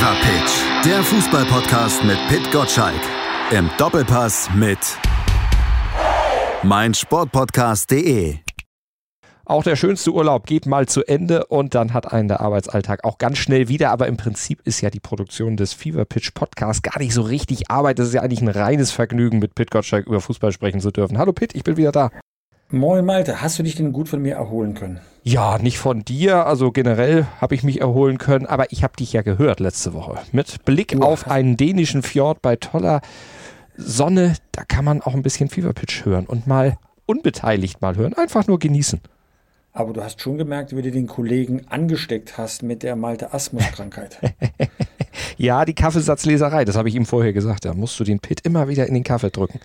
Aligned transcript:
Fever 0.00 0.16
Pitch, 0.22 0.86
der 0.86 1.02
Fußballpodcast 1.02 2.04
mit 2.04 2.16
Pit 2.28 2.50
Gottschalk. 2.50 3.02
Im 3.50 3.68
Doppelpass 3.76 4.48
mit 4.54 4.78
meinsportpodcast.de. 6.62 8.36
Auch 9.44 9.62
der 9.62 9.76
schönste 9.76 10.14
Urlaub 10.14 10.46
geht 10.46 10.64
mal 10.64 10.88
zu 10.88 11.04
Ende 11.04 11.44
und 11.48 11.74
dann 11.74 11.92
hat 11.92 12.10
einen 12.10 12.28
der 12.28 12.40
Arbeitsalltag 12.40 13.04
auch 13.04 13.18
ganz 13.18 13.36
schnell 13.36 13.68
wieder. 13.68 13.90
Aber 13.90 14.06
im 14.06 14.16
Prinzip 14.16 14.62
ist 14.64 14.80
ja 14.80 14.88
die 14.88 15.00
Produktion 15.00 15.58
des 15.58 15.74
Fever 15.74 16.06
Pitch 16.06 16.32
Podcasts 16.32 16.80
gar 16.80 16.98
nicht 16.98 17.12
so 17.12 17.20
richtig 17.20 17.70
Arbeit. 17.70 17.98
Das 17.98 18.08
ist 18.08 18.14
ja 18.14 18.22
eigentlich 18.22 18.40
ein 18.40 18.48
reines 18.48 18.92
Vergnügen, 18.92 19.38
mit 19.38 19.54
Pit 19.54 19.70
Gottschalk 19.70 20.06
über 20.06 20.22
Fußball 20.22 20.52
sprechen 20.52 20.80
zu 20.80 20.92
dürfen. 20.92 21.18
Hallo 21.18 21.34
Pit, 21.34 21.54
ich 21.54 21.62
bin 21.62 21.76
wieder 21.76 21.92
da. 21.92 22.10
Moin 22.72 23.04
Malte, 23.04 23.42
hast 23.42 23.58
du 23.58 23.64
dich 23.64 23.74
denn 23.74 23.92
gut 23.92 24.08
von 24.08 24.22
mir 24.22 24.36
erholen 24.36 24.74
können? 24.74 25.00
Ja, 25.24 25.58
nicht 25.58 25.80
von 25.80 26.04
dir, 26.04 26.46
also 26.46 26.70
generell 26.70 27.26
habe 27.40 27.56
ich 27.56 27.64
mich 27.64 27.80
erholen 27.80 28.16
können, 28.16 28.46
aber 28.46 28.70
ich 28.70 28.84
habe 28.84 28.94
dich 28.96 29.12
ja 29.12 29.22
gehört 29.22 29.58
letzte 29.58 29.92
Woche. 29.92 30.20
Mit 30.30 30.64
Blick 30.64 30.92
du 30.92 31.02
auf 31.02 31.28
einen 31.28 31.56
dänischen 31.56 32.04
Fjord 32.04 32.42
bei 32.42 32.54
toller 32.54 33.00
Sonne, 33.76 34.36
da 34.52 34.62
kann 34.62 34.84
man 34.84 35.02
auch 35.02 35.14
ein 35.14 35.22
bisschen 35.22 35.48
Feverpitch 35.48 36.04
hören 36.04 36.26
und 36.26 36.46
mal 36.46 36.78
unbeteiligt 37.06 37.82
mal 37.82 37.96
hören, 37.96 38.14
einfach 38.14 38.46
nur 38.46 38.60
genießen. 38.60 39.00
Aber 39.72 39.92
du 39.92 40.04
hast 40.04 40.20
schon 40.20 40.38
gemerkt, 40.38 40.76
wie 40.76 40.82
du 40.82 40.92
den 40.92 41.08
Kollegen 41.08 41.66
angesteckt 41.68 42.38
hast 42.38 42.62
mit 42.62 42.84
der 42.84 42.94
Malte-Asmus-Krankheit. 42.94 44.18
ja, 45.36 45.64
die 45.64 45.74
Kaffeesatzleserei, 45.74 46.64
das 46.64 46.76
habe 46.76 46.88
ich 46.88 46.94
ihm 46.94 47.06
vorher 47.06 47.32
gesagt. 47.32 47.64
Da 47.64 47.74
musst 47.74 47.98
du 47.98 48.04
den 48.04 48.20
Pit 48.20 48.42
immer 48.44 48.68
wieder 48.68 48.86
in 48.86 48.94
den 48.94 49.04
Kaffee 49.04 49.30
drücken. 49.30 49.58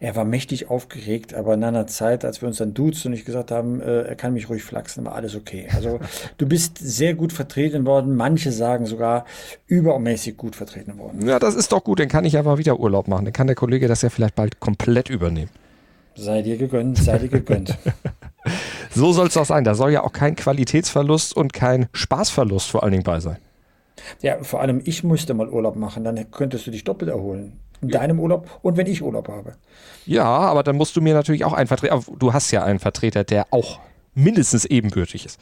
Er 0.00 0.16
war 0.16 0.24
mächtig 0.24 0.70
aufgeregt, 0.70 1.34
aber 1.34 1.54
in 1.54 1.64
einer 1.64 1.86
Zeit, 1.86 2.24
als 2.24 2.40
wir 2.40 2.48
uns 2.48 2.58
dann 2.58 2.74
duzt 2.74 3.04
und 3.06 3.12
ich 3.12 3.24
gesagt 3.24 3.50
haben, 3.50 3.80
äh, 3.80 4.02
er 4.02 4.16
kann 4.16 4.32
mich 4.32 4.48
ruhig 4.48 4.62
flachsen, 4.62 5.04
war 5.04 5.14
alles 5.14 5.36
okay. 5.36 5.68
Also 5.74 6.00
du 6.38 6.46
bist 6.46 6.78
sehr 6.78 7.14
gut 7.14 7.32
vertreten 7.32 7.84
worden. 7.86 8.16
Manche 8.16 8.52
sagen 8.52 8.86
sogar 8.86 9.24
übermäßig 9.66 10.36
gut 10.36 10.56
vertreten 10.56 10.98
worden. 10.98 11.26
Ja, 11.26 11.38
das 11.38 11.54
ist 11.54 11.72
doch 11.72 11.84
gut. 11.84 12.00
Dann 12.00 12.08
kann 12.08 12.24
ich 12.24 12.38
aber 12.38 12.58
wieder 12.58 12.78
Urlaub 12.78 13.08
machen. 13.08 13.24
Dann 13.24 13.34
kann 13.34 13.46
der 13.46 13.56
Kollege 13.56 13.88
das 13.88 14.02
ja 14.02 14.10
vielleicht 14.10 14.34
bald 14.34 14.60
komplett 14.60 15.10
übernehmen. 15.10 15.50
Sei 16.16 16.42
dir 16.42 16.56
gegönnt, 16.56 16.98
sei 16.98 17.18
dir 17.18 17.28
gegönnt. 17.28 17.76
so 18.90 19.12
soll 19.12 19.26
es 19.26 19.36
auch 19.36 19.46
sein. 19.46 19.64
Da 19.64 19.74
soll 19.74 19.92
ja 19.92 20.04
auch 20.04 20.12
kein 20.12 20.36
Qualitätsverlust 20.36 21.36
und 21.36 21.52
kein 21.52 21.88
Spaßverlust 21.92 22.68
vor 22.68 22.82
allen 22.84 22.92
Dingen 22.92 23.04
bei 23.04 23.20
sein. 23.20 23.38
Ja, 24.20 24.42
vor 24.42 24.60
allem 24.60 24.80
ich 24.84 25.04
musste 25.04 25.34
mal 25.34 25.48
Urlaub 25.48 25.76
machen, 25.76 26.04
dann 26.04 26.30
könntest 26.30 26.66
du 26.66 26.70
dich 26.70 26.84
doppelt 26.84 27.10
erholen 27.10 27.58
deinem 27.80 28.20
Urlaub 28.20 28.60
und 28.62 28.76
wenn 28.76 28.86
ich 28.86 29.02
Urlaub 29.02 29.28
habe. 29.28 29.54
Ja, 30.06 30.24
aber 30.24 30.62
dann 30.62 30.76
musst 30.76 30.96
du 30.96 31.00
mir 31.00 31.14
natürlich 31.14 31.44
auch 31.44 31.52
einen 31.52 31.66
Vertreter, 31.66 32.00
du 32.18 32.32
hast 32.32 32.50
ja 32.50 32.64
einen 32.64 32.78
Vertreter, 32.78 33.24
der 33.24 33.46
auch 33.50 33.80
mindestens 34.14 34.64
ebenbürtig 34.64 35.26
ist. 35.26 35.40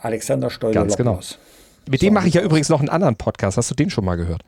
Alexander 0.00 0.50
Steuer. 0.50 0.72
Ganz 0.72 0.96
genau. 0.96 1.20
Mit 1.88 2.02
dem 2.02 2.14
mache 2.14 2.26
ich 2.26 2.34
ja 2.34 2.42
übrigens 2.42 2.68
noch 2.68 2.80
einen 2.80 2.88
anderen 2.88 3.16
Podcast. 3.16 3.56
Hast 3.56 3.70
du 3.70 3.74
den 3.74 3.90
schon 3.90 4.04
mal 4.04 4.16
gehört? 4.16 4.42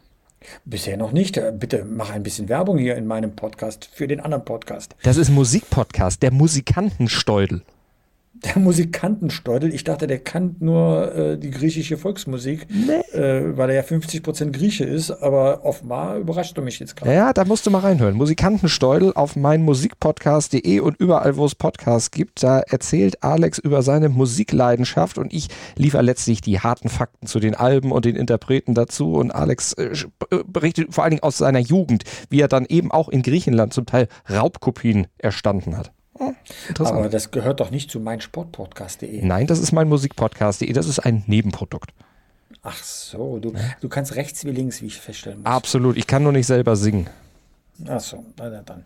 Bisher 0.65 0.97
noch 0.97 1.13
nicht. 1.13 1.41
Bitte 1.59 1.85
mach 1.85 2.11
ein 2.11 2.23
bisschen 2.23 2.49
Werbung 2.49 2.79
hier 2.79 2.97
in 2.97 3.07
meinem 3.07 3.35
Podcast 3.35 3.89
für 3.93 4.07
den 4.09 4.21
anderen 4.21 4.45
Podcast. 4.45 4.95
Das 5.03 5.17
ist 5.17 5.29
ein 5.29 5.35
Musikpodcast, 5.35 6.23
der 6.23 6.33
Musikantensteudel. 6.33 7.63
Der 8.45 8.61
Musikantensteudel, 8.61 9.75
ich 9.75 9.85
dachte, 9.85 10.07
der 10.07 10.19
kann 10.19 10.57
nur 10.61 11.15
äh, 11.15 11.39
die 11.39 11.51
griechische 11.51 11.97
Volksmusik, 11.97 12.67
nee. 12.71 13.19
äh, 13.19 13.57
weil 13.57 13.71
er 13.71 13.77
ja 13.77 13.83
50 13.83 14.23
Prozent 14.23 14.53
Grieche 14.55 14.85
ist, 14.85 15.11
aber 15.11 15.65
offenbar 15.65 16.19
überrascht 16.19 16.57
du 16.57 16.63
mich 16.63 16.79
jetzt 16.79 16.97
gerade. 16.97 17.13
Ja, 17.13 17.33
da 17.33 17.45
musst 17.45 17.67
du 17.67 17.71
mal 17.71 17.81
reinhören. 17.81 18.15
Musikantensteudel 18.15 19.13
auf 19.15 19.35
meinmusikpodcast.de 19.35 20.81
und 20.81 21.01
überall, 21.01 21.37
wo 21.37 21.45
es 21.45 21.55
Podcasts 21.55 22.11
gibt, 22.11 22.43
da 22.43 22.61
erzählt 22.61 23.23
Alex 23.25 23.59
über 23.59 23.83
seine 23.83 24.09
Musikleidenschaft 24.09 25.19
und 25.19 25.33
ich 25.33 25.49
liefere 25.77 26.03
letztlich 26.03 26.41
die 26.41 26.61
harten 26.61 26.89
Fakten 26.89 27.27
zu 27.27 27.41
den 27.41 27.55
Alben 27.55 27.93
und 27.93 28.05
den 28.05 28.15
Interpreten 28.17 28.75
dazu 28.75 29.15
und 29.15 29.33
Alex 29.33 29.73
äh, 29.73 29.93
äh 30.31 30.45
berichtet 30.47 30.95
vor 30.95 31.05
allen 31.05 31.13
Dingen 31.13 31.23
aus 31.23 31.39
seiner 31.39 31.59
Jugend, 31.59 32.05
wie 32.31 32.41
er 32.41 32.49
dann 32.49 32.67
eben 32.67 32.93
auch 32.93 33.09
in 33.09 33.23
Griechenland 33.23 33.73
zum 33.73 33.87
Teil 33.87 34.09
Raubkopien 34.31 35.09
erstanden 35.19 35.77
hat. 35.77 35.93
Interessant. 36.69 36.99
Aber 36.99 37.09
das 37.09 37.31
gehört 37.31 37.61
doch 37.61 37.71
nicht 37.71 37.91
zu 37.91 38.01
meinsportpodcast.de. 38.01 39.25
Nein, 39.25 39.47
das 39.47 39.59
ist 39.59 39.73
mein 39.73 39.89
Musikpodcast.de. 39.89 40.73
Das 40.73 40.87
ist 40.87 40.99
ein 41.01 41.25
Nebenprodukt. 41.27 41.91
Ach 42.63 42.83
so, 42.83 43.39
du, 43.39 43.53
du 43.81 43.89
kannst 43.89 44.17
rechts 44.17 44.45
wie 44.45 44.51
links, 44.51 44.83
wie 44.83 44.87
ich 44.87 44.99
feststellen 44.99 45.39
muss. 45.39 45.47
Absolut, 45.47 45.97
ich 45.97 46.07
kann 46.07 46.23
nur 46.23 46.33
nicht 46.33 46.47
selber 46.47 46.77
singen. 46.77 47.09
Ach 47.87 48.01
so, 48.01 48.25
dann, 48.37 48.85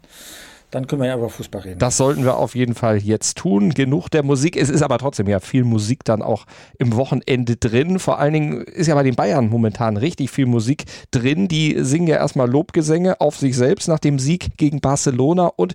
dann 0.71 0.87
können 0.87 1.03
wir 1.03 1.09
ja 1.09 1.17
über 1.17 1.29
Fußball 1.29 1.63
reden. 1.63 1.79
Das 1.79 1.97
sollten 1.99 2.25
wir 2.25 2.37
auf 2.37 2.55
jeden 2.55 2.75
Fall 2.75 2.99
jetzt 2.99 3.37
tun. 3.39 3.75
Genug 3.75 4.09
der 4.09 4.23
Musik. 4.23 4.57
Es 4.57 4.71
ist 4.71 4.83
aber 4.83 4.99
trotzdem 4.99 5.29
ja 5.29 5.39
viel 5.39 5.65
Musik 5.65 6.05
dann 6.05 6.23
auch 6.23 6.47
im 6.79 6.97
Wochenende 6.97 7.57
drin. 7.57 7.99
Vor 7.99 8.19
allen 8.19 8.33
Dingen 8.33 8.63
ist 8.63 8.87
ja 8.87 8.95
bei 8.95 9.03
den 9.03 9.15
Bayern 9.15 9.49
momentan 9.49 9.99
richtig 9.99 10.31
viel 10.31 10.47
Musik 10.47 10.85
drin. 11.11 11.47
Die 11.47 11.77
singen 11.85 12.07
ja 12.07 12.17
erstmal 12.17 12.51
Lobgesänge 12.51 13.21
auf 13.21 13.37
sich 13.37 13.55
selbst 13.55 13.87
nach 13.87 13.99
dem 13.99 14.19
Sieg 14.19 14.57
gegen 14.57 14.81
Barcelona 14.81 15.47
und 15.47 15.75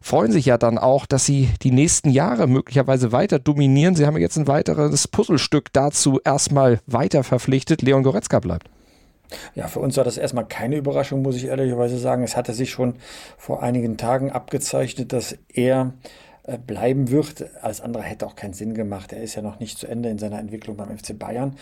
freuen 0.00 0.32
sich 0.32 0.46
ja 0.46 0.58
dann 0.58 0.78
auch, 0.78 1.06
dass 1.06 1.26
sie 1.26 1.50
die 1.62 1.70
nächsten 1.70 2.10
Jahre 2.10 2.46
möglicherweise 2.46 3.12
weiter 3.12 3.38
dominieren. 3.38 3.94
Sie 3.94 4.06
haben 4.06 4.16
jetzt 4.16 4.36
ein 4.36 4.46
weiteres 4.46 5.08
Puzzlestück 5.08 5.72
dazu 5.72 6.20
erstmal 6.24 6.80
weiter 6.86 7.24
verpflichtet. 7.24 7.82
Leon 7.82 8.02
Goretzka 8.02 8.40
bleibt. 8.40 8.68
Ja, 9.54 9.68
für 9.68 9.80
uns 9.80 9.96
war 9.96 10.04
das 10.04 10.16
erstmal 10.16 10.46
keine 10.46 10.76
Überraschung, 10.76 11.22
muss 11.22 11.36
ich 11.36 11.46
ehrlicherweise 11.46 11.98
sagen. 11.98 12.22
Es 12.22 12.36
hatte 12.36 12.52
sich 12.52 12.70
schon 12.70 12.94
vor 13.38 13.62
einigen 13.62 13.96
Tagen 13.96 14.30
abgezeichnet, 14.30 15.12
dass 15.12 15.36
er 15.52 15.92
äh, 16.44 16.58
bleiben 16.58 17.10
wird. 17.10 17.46
Alles 17.62 17.80
andere 17.80 18.02
hätte 18.02 18.26
auch 18.26 18.34
keinen 18.34 18.54
Sinn 18.54 18.74
gemacht. 18.74 19.12
Er 19.12 19.22
ist 19.22 19.34
ja 19.34 19.42
noch 19.42 19.60
nicht 19.60 19.78
zu 19.78 19.86
Ende 19.86 20.08
in 20.08 20.18
seiner 20.18 20.38
Entwicklung 20.38 20.76
beim 20.76 20.96
FC 20.96 21.16
Bayern. 21.18 21.56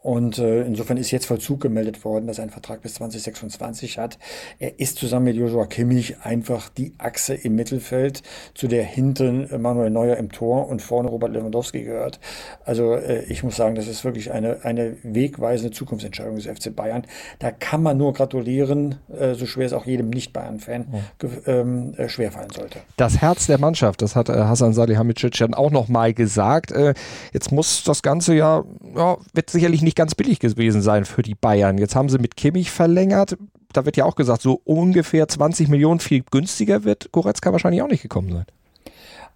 Und 0.00 0.38
äh, 0.38 0.62
insofern 0.62 0.96
ist 0.96 1.10
jetzt 1.10 1.26
Vollzug 1.26 1.60
gemeldet 1.60 2.04
worden, 2.04 2.28
dass 2.28 2.38
er 2.38 2.42
einen 2.42 2.52
Vertrag 2.52 2.82
bis 2.82 2.94
2026 2.94 3.98
hat. 3.98 4.18
Er 4.60 4.78
ist 4.78 4.96
zusammen 4.96 5.24
mit 5.24 5.36
Joshua 5.36 5.66
Kimmich 5.66 6.16
einfach 6.22 6.68
die 6.68 6.94
Achse 6.98 7.34
im 7.34 7.56
Mittelfeld, 7.56 8.22
zu 8.54 8.68
der 8.68 8.84
hinten 8.84 9.48
Manuel 9.60 9.90
Neuer 9.90 10.16
im 10.16 10.30
Tor 10.30 10.68
und 10.68 10.82
vorne 10.82 11.08
Robert 11.08 11.32
Lewandowski 11.32 11.82
gehört. 11.82 12.20
Also 12.64 12.94
äh, 12.94 13.24
ich 13.24 13.42
muss 13.42 13.56
sagen, 13.56 13.74
das 13.74 13.88
ist 13.88 14.04
wirklich 14.04 14.30
eine, 14.30 14.64
eine 14.64 14.96
wegweisende 15.02 15.72
Zukunftsentscheidung 15.72 16.36
des 16.36 16.46
FC 16.46 16.74
Bayern. 16.74 17.02
Da 17.40 17.50
kann 17.50 17.82
man 17.82 17.96
nur 17.96 18.12
gratulieren, 18.12 18.96
äh, 19.08 19.34
so 19.34 19.46
schwer 19.46 19.66
es 19.66 19.72
auch 19.72 19.84
jedem 19.84 20.10
Nicht-Bayern-Fan 20.10 20.86
ja. 20.92 21.28
ähm, 21.46 21.94
äh, 21.96 22.08
schwerfallen 22.08 22.50
sollte. 22.50 22.78
Das 22.96 23.18
Herz 23.20 23.46
der 23.46 23.58
Mannschaft, 23.58 24.00
das 24.02 24.14
hat 24.14 24.28
äh, 24.28 24.32
Hasan 24.32 24.74
Salihamidzic 24.74 25.38
dann 25.38 25.54
auch 25.54 25.72
nochmal 25.72 26.14
gesagt. 26.14 26.70
Äh, 26.70 26.94
jetzt 27.32 27.50
muss 27.50 27.82
das 27.82 28.02
Ganze 28.02 28.34
ja, 28.34 28.62
ja, 28.94 29.16
wird 29.34 29.50
sicherlich 29.50 29.82
nicht 29.82 29.87
nicht 29.88 29.96
ganz 29.96 30.14
billig 30.14 30.38
gewesen 30.38 30.82
sein 30.82 31.06
für 31.06 31.22
die 31.22 31.34
Bayern. 31.34 31.78
Jetzt 31.78 31.96
haben 31.96 32.10
sie 32.10 32.18
mit 32.18 32.36
Kimmich 32.36 32.70
verlängert. 32.70 33.38
Da 33.72 33.86
wird 33.86 33.96
ja 33.96 34.04
auch 34.04 34.16
gesagt, 34.16 34.42
so 34.42 34.60
ungefähr 34.64 35.26
20 35.26 35.68
Millionen 35.68 35.98
viel 35.98 36.22
günstiger 36.30 36.84
wird 36.84 37.10
Goretzka 37.10 37.52
wahrscheinlich 37.52 37.80
auch 37.80 37.88
nicht 37.88 38.02
gekommen 38.02 38.30
sein. 38.32 38.44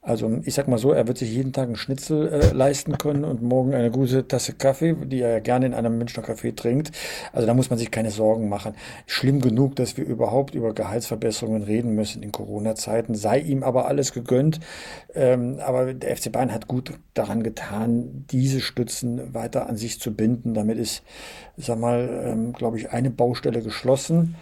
Also 0.05 0.41
ich 0.45 0.55
sag 0.55 0.67
mal 0.67 0.79
so, 0.79 0.91
er 0.91 1.07
wird 1.07 1.19
sich 1.19 1.33
jeden 1.33 1.53
Tag 1.53 1.67
einen 1.67 1.77
Schnitzel 1.77 2.29
äh, 2.29 2.53
leisten 2.53 2.99
können 2.99 3.25
und 3.25 3.41
morgen 3.41 3.73
eine 3.73 3.93
gute 3.93 4.27
Tasse 4.27 4.53
Kaffee, 4.53 4.95
die 4.95 5.21
er 5.21 5.31
ja 5.31 5.39
gerne 5.39 5.67
in 5.67 5.75
einem 5.75 5.97
Münchner 5.97 6.25
Café 6.25 6.57
trinkt. 6.57 6.91
Also 7.33 7.47
da 7.47 7.55
muss 7.55 7.71
man 7.71 7.79
sich 7.79 7.93
keine 7.93 8.11
Sorgen 8.11 8.49
machen. 8.49 8.75
Schlimm 9.07 9.41
genug, 9.41 9.77
dass 9.77 9.97
wir 9.97 10.05
überhaupt 10.05 10.57
über 10.57 10.75
Gehaltsverbesserungen 10.75 11.63
reden 11.63 11.95
müssen 11.95 12.25
in 12.25 12.33
Corona-Zeiten. 12.33 13.15
Sei 13.15 13.39
ihm 13.39 13.63
aber 13.63 13.87
alles 13.87 14.13
gegönnt. 14.13 14.59
Ähm, 15.15 15.61
aber 15.65 15.95
der 15.95 16.17
FC 16.17 16.33
Bayern 16.33 16.53
hat 16.53 16.67
gut 16.67 16.95
daran 17.15 17.45
getan, 17.45 18.25
diese 18.33 18.61
Stützen 18.61 19.33
weiter 19.35 19.69
an 19.69 19.77
sich 19.77 20.01
zu 20.01 20.13
binden. 20.13 20.55
Damit 20.55 20.79
ist, 20.79 21.05
sag 21.57 21.79
mal, 21.79 22.25
ähm, 22.27 22.53
glaube 22.55 22.77
ich, 22.77 22.91
eine 22.91 23.11
Baustelle 23.11 23.63
geschlossen. 23.63 24.35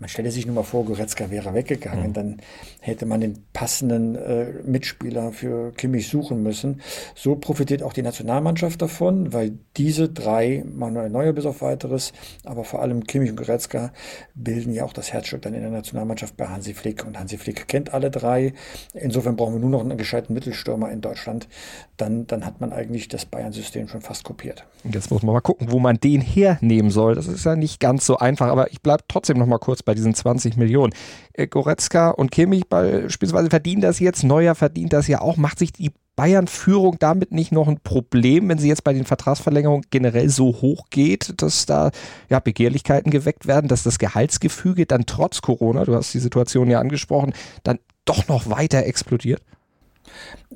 Man 0.00 0.08
stelle 0.08 0.30
sich 0.30 0.46
nur 0.46 0.54
mal 0.54 0.62
vor, 0.62 0.84
Goretzka 0.84 1.28
wäre 1.30 1.54
weggegangen, 1.54 2.10
mhm. 2.10 2.12
dann 2.12 2.36
hätte 2.80 3.04
man 3.04 3.20
den 3.20 3.44
passenden 3.52 4.14
äh, 4.14 4.46
Mitspieler 4.64 5.07
für 5.32 5.72
Kimmich 5.72 6.08
suchen 6.08 6.42
müssen. 6.42 6.80
So 7.14 7.36
profitiert 7.36 7.82
auch 7.82 7.92
die 7.92 8.02
Nationalmannschaft 8.02 8.80
davon, 8.80 9.32
weil 9.32 9.58
diese 9.76 10.08
drei, 10.08 10.64
Manuel 10.66 11.10
Neuer 11.10 11.32
bis 11.32 11.46
auf 11.46 11.62
weiteres, 11.62 12.12
aber 12.44 12.64
vor 12.64 12.82
allem 12.82 13.04
Kimmich 13.04 13.30
und 13.30 13.36
Goretzka 13.36 13.92
bilden 14.34 14.72
ja 14.72 14.84
auch 14.84 14.92
das 14.92 15.12
Herzstück 15.12 15.42
dann 15.42 15.54
in 15.54 15.62
der 15.62 15.70
Nationalmannschaft 15.70 16.36
bei 16.36 16.46
Hansi 16.46 16.74
Flick. 16.74 17.04
Und 17.04 17.18
Hansi 17.18 17.38
Flick 17.38 17.68
kennt 17.68 17.94
alle 17.94 18.10
drei. 18.10 18.52
Insofern 18.94 19.36
brauchen 19.36 19.54
wir 19.54 19.60
nur 19.60 19.70
noch 19.70 19.80
einen 19.80 19.98
gescheiten 19.98 20.34
Mittelstürmer 20.34 20.90
in 20.90 21.00
Deutschland. 21.00 21.48
Dann, 21.96 22.26
dann 22.26 22.46
hat 22.46 22.60
man 22.60 22.72
eigentlich 22.72 23.08
das 23.08 23.24
Bayern-System 23.24 23.88
schon 23.88 24.00
fast 24.00 24.24
kopiert. 24.24 24.64
Jetzt 24.84 25.10
muss 25.10 25.22
man 25.22 25.34
mal 25.34 25.40
gucken, 25.40 25.70
wo 25.70 25.78
man 25.78 25.96
den 25.96 26.20
hernehmen 26.20 26.90
soll. 26.90 27.14
Das 27.14 27.26
ist 27.26 27.44
ja 27.44 27.56
nicht 27.56 27.80
ganz 27.80 28.06
so 28.06 28.18
einfach, 28.18 28.48
aber 28.48 28.70
ich 28.70 28.82
bleibe 28.82 29.02
trotzdem 29.08 29.38
noch 29.38 29.46
mal 29.46 29.58
kurz 29.58 29.82
bei 29.82 29.94
diesen 29.94 30.14
20 30.14 30.56
Millionen. 30.56 30.92
Äh, 31.32 31.46
Goretzka 31.46 32.10
und 32.10 32.30
Kimmich 32.30 32.68
beispielsweise 32.68 33.50
verdienen 33.50 33.82
das 33.82 33.98
jetzt, 34.00 34.22
Neuer 34.24 34.54
verdient 34.54 34.92
das 34.92 34.97
ja 35.06 35.20
auch. 35.20 35.36
Macht 35.36 35.58
sich 35.58 35.72
die 35.72 35.92
Bayern-Führung 36.16 36.96
damit 36.98 37.30
nicht 37.30 37.52
noch 37.52 37.68
ein 37.68 37.78
Problem, 37.78 38.48
wenn 38.48 38.58
sie 38.58 38.66
jetzt 38.66 38.82
bei 38.82 38.92
den 38.92 39.04
Vertragsverlängerungen 39.04 39.84
generell 39.90 40.28
so 40.28 40.46
hoch 40.46 40.86
geht, 40.90 41.40
dass 41.40 41.64
da 41.64 41.92
ja, 42.28 42.40
Begehrlichkeiten 42.40 43.12
geweckt 43.12 43.46
werden, 43.46 43.68
dass 43.68 43.84
das 43.84 44.00
Gehaltsgefüge 44.00 44.84
dann 44.84 45.06
trotz 45.06 45.42
Corona, 45.42 45.84
du 45.84 45.94
hast 45.94 46.12
die 46.12 46.18
Situation 46.18 46.68
ja 46.68 46.80
angesprochen, 46.80 47.34
dann 47.62 47.78
doch 48.04 48.26
noch 48.26 48.50
weiter 48.50 48.84
explodiert? 48.84 49.42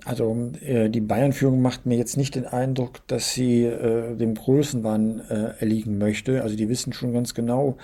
Also 0.04 0.50
äh, 0.62 0.88
die 0.88 1.00
Bayern-Führung 1.00 1.62
macht 1.62 1.86
mir 1.86 1.96
jetzt 1.96 2.16
nicht 2.16 2.34
den 2.34 2.46
Eindruck, 2.46 3.06
dass 3.06 3.32
sie 3.32 3.64
äh, 3.64 4.16
dem 4.16 4.34
Größenwahn 4.34 5.20
äh, 5.28 5.60
erliegen 5.60 5.98
möchte. 5.98 6.42
Also 6.42 6.56
die 6.56 6.68
wissen 6.68 6.92
schon 6.92 7.12
ganz 7.12 7.34
genau, 7.34 7.76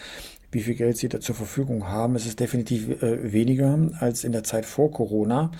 wie 0.51 0.61
viel 0.61 0.75
Geld 0.75 0.97
sie 0.97 1.09
da 1.09 1.21
zur 1.21 1.35
Verfügung 1.35 1.89
haben. 1.89 2.17
Es 2.17 2.27
ist 2.27 2.41
definitiv 2.41 3.03
äh, 3.03 3.33
weniger 3.33 3.79
als 4.01 4.25
in 4.25 4.33
der 4.33 4.45
Zeit 4.45 4.65
vor 4.65 4.91
Corona. 4.91 5.51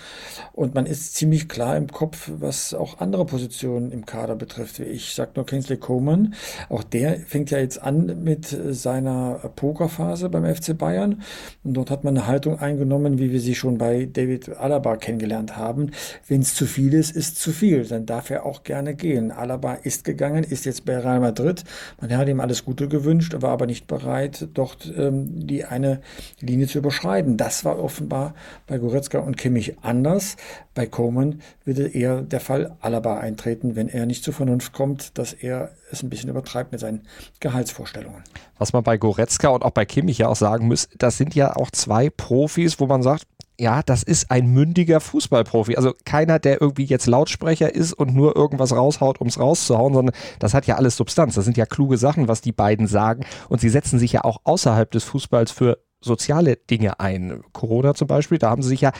Und 0.53 0.73
man 0.73 0.85
ist 0.87 1.15
ziemlich 1.15 1.47
klar 1.47 1.77
im 1.77 1.87
Kopf, 1.87 2.31
was 2.39 2.73
auch 2.73 2.99
andere 2.99 3.25
Positionen 3.25 3.91
im 3.91 4.05
Kader 4.05 4.35
betrifft. 4.35 4.79
Ich 4.79 5.13
sage 5.13 5.31
nur 5.35 5.45
Kingsley 5.45 5.77
Coman. 5.77 6.33
Auch 6.69 6.83
der 6.83 7.19
fängt 7.19 7.51
ja 7.51 7.59
jetzt 7.59 7.81
an 7.81 8.23
mit 8.23 8.47
seiner 8.71 9.51
Pokerphase 9.55 10.29
beim 10.29 10.43
FC 10.43 10.75
Bayern. 10.75 11.21
Und 11.63 11.75
dort 11.75 11.91
hat 11.91 12.03
man 12.03 12.17
eine 12.17 12.25
Haltung 12.25 12.57
eingenommen, 12.59 13.19
wie 13.19 13.31
wir 13.31 13.41
sie 13.41 13.55
schon 13.55 13.77
bei 13.77 14.05
David 14.11 14.57
Alaba 14.57 14.97
kennengelernt 14.97 15.55
haben. 15.55 15.91
Wenn 16.27 16.41
es 16.41 16.55
zu 16.55 16.65
viel 16.65 16.95
ist, 16.95 17.15
ist 17.15 17.39
zu 17.39 17.51
viel. 17.51 17.85
Dann 17.85 18.07
darf 18.07 18.31
er 18.31 18.45
auch 18.45 18.63
gerne 18.63 18.95
gehen. 18.95 19.31
Alaba 19.31 19.75
ist 19.75 20.03
gegangen, 20.03 20.43
ist 20.43 20.65
jetzt 20.65 20.85
bei 20.85 20.97
Real 20.97 21.19
Madrid. 21.19 21.63
Man 22.01 22.15
hat 22.17 22.27
ihm 22.27 22.39
alles 22.39 22.65
Gute 22.65 22.87
gewünscht, 22.87 23.35
war 23.39 23.51
aber 23.51 23.67
nicht 23.67 23.85
bereit, 23.85 24.47
dort 24.53 24.78
ähm, 24.97 25.47
die 25.47 25.65
eine 25.65 26.01
Linie 26.39 26.67
zu 26.67 26.77
überschreiten. 26.77 27.37
Das 27.37 27.65
war 27.65 27.79
offenbar 27.79 28.35
bei 28.67 28.77
Goretzka 28.77 29.19
und 29.19 29.37
Kimmich 29.37 29.77
anders. 29.81 30.35
Bei 30.73 30.85
Coman 30.85 31.41
würde 31.65 31.87
eher 31.87 32.21
der 32.21 32.39
Fall 32.39 32.75
Alaba 32.81 33.19
eintreten, 33.19 33.75
wenn 33.75 33.89
er 33.89 34.05
nicht 34.05 34.23
zur 34.23 34.33
Vernunft 34.33 34.73
kommt, 34.73 35.17
dass 35.17 35.33
er 35.33 35.71
es 35.91 36.03
ein 36.03 36.09
bisschen 36.09 36.29
übertreibt 36.29 36.71
mit 36.71 36.81
seinen 36.81 37.01
Gehaltsvorstellungen. 37.39 38.23
Was 38.57 38.73
man 38.73 38.83
bei 38.83 38.97
Goretzka 38.97 39.49
und 39.49 39.63
auch 39.63 39.71
bei 39.71 39.85
Kimmich 39.85 40.19
ja 40.19 40.27
auch 40.27 40.35
sagen 40.35 40.67
muss, 40.67 40.89
das 40.97 41.17
sind 41.17 41.35
ja 41.35 41.55
auch 41.55 41.71
zwei 41.71 42.09
Profis, 42.09 42.79
wo 42.79 42.87
man 42.87 43.01
sagt, 43.03 43.23
ja, 43.59 43.83
das 43.83 44.03
ist 44.03 44.31
ein 44.31 44.47
mündiger 44.47 45.01
Fußballprofi. 45.01 45.75
Also 45.75 45.93
keiner, 46.05 46.39
der 46.39 46.61
irgendwie 46.61 46.85
jetzt 46.85 47.07
Lautsprecher 47.07 47.75
ist 47.75 47.93
und 47.93 48.15
nur 48.15 48.35
irgendwas 48.35 48.71
raushaut, 48.71 49.19
um 49.19 49.27
es 49.27 49.39
rauszuhauen, 49.39 49.93
sondern 49.93 50.15
das 50.39 50.53
hat 50.53 50.65
ja 50.65 50.75
alles 50.75 50.95
Substanz. 50.95 51.35
Das 51.35 51.43
sind 51.45 51.57
ja 51.57 51.65
kluge 51.65 51.97
Sachen, 51.97 52.27
was 52.29 52.39
die 52.41 52.53
beiden 52.53 52.87
sagen. 52.87 53.25
Und 53.49 53.59
sie 53.59 53.69
setzen 53.69 53.99
sich 53.99 54.13
ja 54.13 54.23
auch 54.23 54.39
außerhalb 54.45 54.89
des 54.91 55.03
Fußballs 55.03 55.51
für 55.51 55.77
soziale 56.01 56.55
Dinge 56.55 57.01
ein. 57.01 57.43
Corona 57.51 57.93
zum 57.93 58.07
Beispiel, 58.07 58.37
da 58.37 58.49
haben 58.49 58.63
sie 58.63 58.69
sich 58.69 58.81
ja 58.81 58.91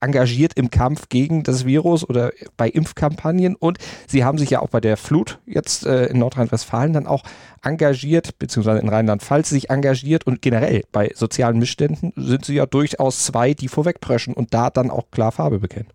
engagiert 0.00 0.54
im 0.54 0.70
Kampf 0.70 1.08
gegen 1.08 1.42
das 1.42 1.64
Virus 1.64 2.08
oder 2.08 2.32
bei 2.56 2.68
Impfkampagnen 2.68 3.54
und 3.54 3.78
sie 4.06 4.24
haben 4.24 4.38
sich 4.38 4.50
ja 4.50 4.60
auch 4.60 4.68
bei 4.68 4.80
der 4.80 4.96
Flut 4.96 5.38
jetzt 5.46 5.86
äh, 5.86 6.06
in 6.06 6.18
Nordrhein-Westfalen 6.18 6.92
dann 6.92 7.06
auch 7.06 7.22
engagiert, 7.62 8.38
beziehungsweise 8.38 8.80
in 8.80 8.88
Rheinland-Pfalz 8.88 9.50
sich 9.50 9.70
engagiert 9.70 10.26
und 10.26 10.42
generell 10.42 10.84
bei 10.92 11.12
sozialen 11.14 11.58
Missständen 11.58 12.12
sind 12.16 12.44
sie 12.44 12.54
ja 12.54 12.66
durchaus 12.66 13.24
zwei, 13.24 13.54
die 13.54 13.68
vorwegpreschen 13.68 14.34
und 14.34 14.54
da 14.54 14.70
dann 14.70 14.90
auch 14.90 15.10
klar 15.10 15.32
Farbe 15.32 15.58
bekennen. 15.58 15.88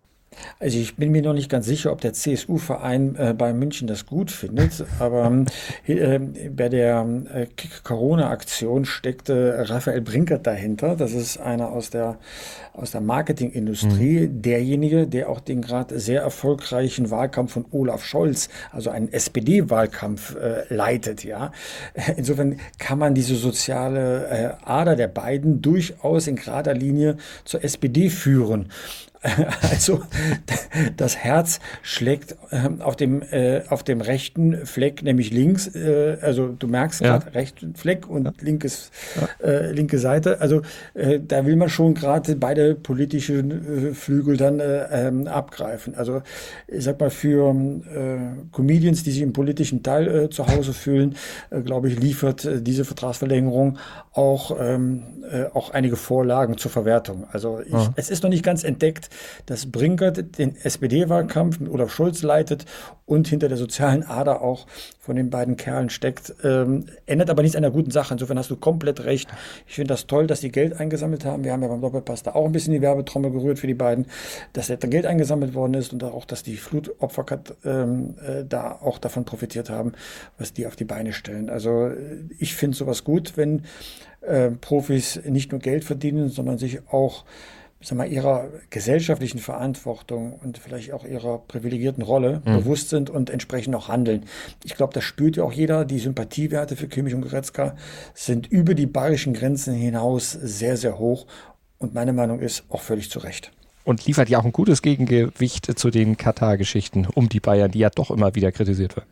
Also 0.58 0.78
ich 0.78 0.96
bin 0.96 1.12
mir 1.12 1.22
noch 1.22 1.32
nicht 1.32 1.50
ganz 1.50 1.66
sicher, 1.66 1.92
ob 1.92 2.00
der 2.00 2.12
CSU-Verein 2.12 3.16
äh, 3.16 3.34
bei 3.36 3.52
München 3.52 3.86
das 3.86 4.06
gut 4.06 4.30
findet, 4.30 4.84
aber 4.98 5.44
äh, 5.86 6.18
bei 6.18 6.68
der 6.68 7.06
äh, 7.32 7.46
Corona-Aktion 7.84 8.84
steckte 8.84 9.66
Raphael 9.68 10.00
Brinkert 10.00 10.46
dahinter. 10.46 10.96
Das 10.96 11.12
ist 11.12 11.38
einer 11.38 11.70
aus 11.70 11.90
der, 11.90 12.18
aus 12.72 12.90
der 12.92 13.00
Marketingindustrie, 13.00 14.28
mhm. 14.28 14.42
derjenige, 14.42 15.06
der 15.06 15.28
auch 15.28 15.40
den 15.40 15.62
gerade 15.62 15.98
sehr 15.98 16.22
erfolgreichen 16.22 17.10
Wahlkampf 17.10 17.52
von 17.52 17.66
Olaf 17.70 18.04
Scholz, 18.04 18.48
also 18.72 18.90
einen 18.90 19.12
SPD-Wahlkampf 19.12 20.36
äh, 20.36 20.72
leitet. 20.72 21.24
Ja, 21.24 21.52
Insofern 22.16 22.60
kann 22.78 22.98
man 22.98 23.14
diese 23.14 23.36
soziale 23.36 24.26
äh, 24.28 24.64
Ader 24.64 24.96
der 24.96 25.08
beiden 25.08 25.62
durchaus 25.62 26.26
in 26.26 26.36
gerader 26.36 26.74
Linie 26.74 27.16
zur 27.44 27.64
SPD 27.64 28.10
führen. 28.10 28.70
Also 29.70 30.02
das 30.96 31.16
Herz 31.16 31.60
schlägt 31.82 32.36
ähm, 32.50 32.80
auf 32.80 32.96
dem, 32.96 33.22
äh, 33.22 33.62
auf 33.68 33.82
dem 33.82 34.00
rechten 34.00 34.66
Fleck, 34.66 35.02
nämlich 35.02 35.30
links. 35.30 35.74
Äh, 35.74 36.18
also 36.20 36.48
du 36.48 36.66
merkst 36.66 37.00
gerade 37.00 37.26
ja. 37.26 37.32
rechten 37.32 37.74
Fleck 37.74 38.08
und 38.08 38.26
ja. 38.26 38.32
linkes, 38.40 38.90
ja. 39.20 39.46
äh, 39.46 39.72
linke 39.72 39.98
Seite. 39.98 40.40
Also 40.40 40.62
äh, 40.94 41.20
da 41.20 41.46
will 41.46 41.56
man 41.56 41.68
schon 41.68 41.94
gerade 41.94 42.36
beide 42.36 42.74
politischen 42.74 43.90
äh, 43.90 43.94
Flügel 43.94 44.36
dann 44.36 44.60
äh, 44.60 45.08
ähm, 45.08 45.26
abgreifen. 45.26 45.94
Also 45.94 46.22
ich 46.68 46.84
sag 46.84 47.00
mal 47.00 47.10
für 47.10 47.54
Comedians, 48.52 49.02
die 49.02 49.10
sich 49.10 49.22
im 49.22 49.32
politischen 49.32 49.82
Teil 49.82 50.28
zu 50.30 50.46
Hause 50.46 50.72
fühlen, 50.72 51.16
glaube 51.64 51.88
ich, 51.88 51.98
liefert 51.98 52.48
diese 52.66 52.84
Vertragsverlängerung 52.84 53.78
auch, 54.12 54.56
ähm, 54.58 55.02
auch 55.54 55.70
einige 55.70 55.96
Vorlagen 55.96 56.58
zur 56.58 56.70
Verwertung. 56.70 57.26
Also 57.32 57.60
ich, 57.60 57.74
es 57.96 58.10
ist 58.10 58.22
noch 58.22 58.30
nicht 58.30 58.44
ganz 58.44 58.64
entdeckt, 58.64 59.10
dass 59.46 59.70
Brinkert 59.70 60.38
den 60.38 60.56
SPD-Wahlkampf 60.56 61.60
mit 61.60 61.70
Olaf 61.70 61.92
Scholz 61.92 62.22
leitet 62.22 62.64
und 63.06 63.28
hinter 63.28 63.48
der 63.48 63.56
sozialen 63.56 64.02
Ader 64.02 64.42
auch 64.42 64.66
von 64.98 65.14
den 65.14 65.30
beiden 65.30 65.56
Kerlen 65.56 65.90
steckt. 65.90 66.34
Ähm, 66.42 66.86
ändert 67.06 67.30
aber 67.30 67.42
nichts 67.42 67.56
an 67.56 67.62
der 67.62 67.70
guten 67.70 67.92
Sache. 67.92 68.14
Insofern 68.14 68.38
hast 68.38 68.50
du 68.50 68.56
komplett 68.56 69.04
recht. 69.04 69.28
Ich 69.68 69.76
finde 69.76 69.88
das 69.88 70.08
toll, 70.08 70.26
dass 70.26 70.40
die 70.40 70.50
Geld 70.50 70.78
eingesammelt 70.78 71.24
haben. 71.24 71.44
Wir 71.44 71.52
haben 71.52 71.62
ja 71.62 71.68
beim 71.68 71.80
Doppelpass 71.80 72.24
da 72.24 72.34
auch 72.34 72.44
ein 72.44 72.52
bisschen 72.52 72.72
die 72.72 72.82
Werbetrommel 72.82 73.30
gerührt 73.30 73.60
für 73.60 73.68
die 73.68 73.74
beiden, 73.74 74.06
dass 74.52 74.66
da 74.66 74.74
Geld 74.74 75.06
eingesammelt 75.06 75.54
worden 75.54 75.74
ist 75.74 75.92
und 75.92 76.02
auch, 76.02 76.24
dass 76.24 76.42
die 76.42 76.56
Flutopfer 76.56 77.24
ähm, 77.64 78.16
äh, 78.26 78.44
da 78.44 78.72
auch 78.72 78.98
davon 78.98 79.24
profitiert 79.24 79.70
haben, 79.70 79.92
was 80.38 80.52
die 80.52 80.66
auf 80.66 80.74
die 80.74 80.84
Beine 80.84 81.12
stellen. 81.12 81.48
Also 81.48 81.86
äh, 81.86 81.96
ich 82.38 82.56
finde 82.56 82.76
sowas 82.76 83.04
gut, 83.04 83.36
wenn 83.36 83.62
äh, 84.22 84.50
Profis 84.50 85.20
nicht 85.24 85.52
nur 85.52 85.60
Geld 85.60 85.84
verdienen, 85.84 86.28
sondern 86.28 86.58
sich 86.58 86.80
auch 86.90 87.24
sag 87.86 87.98
mal, 87.98 88.10
ihrer 88.10 88.48
gesellschaftlichen 88.70 89.38
Verantwortung 89.38 90.32
und 90.42 90.58
vielleicht 90.58 90.92
auch 90.92 91.04
ihrer 91.04 91.38
privilegierten 91.38 92.02
Rolle 92.02 92.42
mhm. 92.44 92.56
bewusst 92.56 92.88
sind 92.88 93.10
und 93.10 93.30
entsprechend 93.30 93.76
auch 93.76 93.86
handeln. 93.86 94.24
Ich 94.64 94.74
glaube, 94.74 94.92
das 94.92 95.04
spürt 95.04 95.36
ja 95.36 95.44
auch 95.44 95.52
jeder. 95.52 95.84
Die 95.84 96.00
Sympathiewerte 96.00 96.74
für 96.74 96.88
Kimmich 96.88 97.14
und 97.14 97.20
Goretzka 97.20 97.76
sind 98.12 98.48
über 98.48 98.74
die 98.74 98.86
bayerischen 98.86 99.34
Grenzen 99.34 99.72
hinaus 99.72 100.32
sehr, 100.32 100.76
sehr 100.76 100.98
hoch. 100.98 101.28
Und 101.78 101.94
meine 101.94 102.12
Meinung 102.12 102.40
ist 102.40 102.64
auch 102.70 102.80
völlig 102.80 103.08
zu 103.08 103.20
Recht. 103.20 103.52
Und 103.84 104.04
liefert 104.04 104.28
ja 104.28 104.40
auch 104.40 104.44
ein 104.44 104.52
gutes 104.52 104.82
Gegengewicht 104.82 105.78
zu 105.78 105.90
den 105.90 106.16
Katar-Geschichten 106.16 107.06
um 107.14 107.28
die 107.28 107.38
Bayern, 107.38 107.70
die 107.70 107.78
ja 107.78 107.90
doch 107.90 108.10
immer 108.10 108.34
wieder 108.34 108.50
kritisiert 108.50 108.96
werden. 108.96 109.08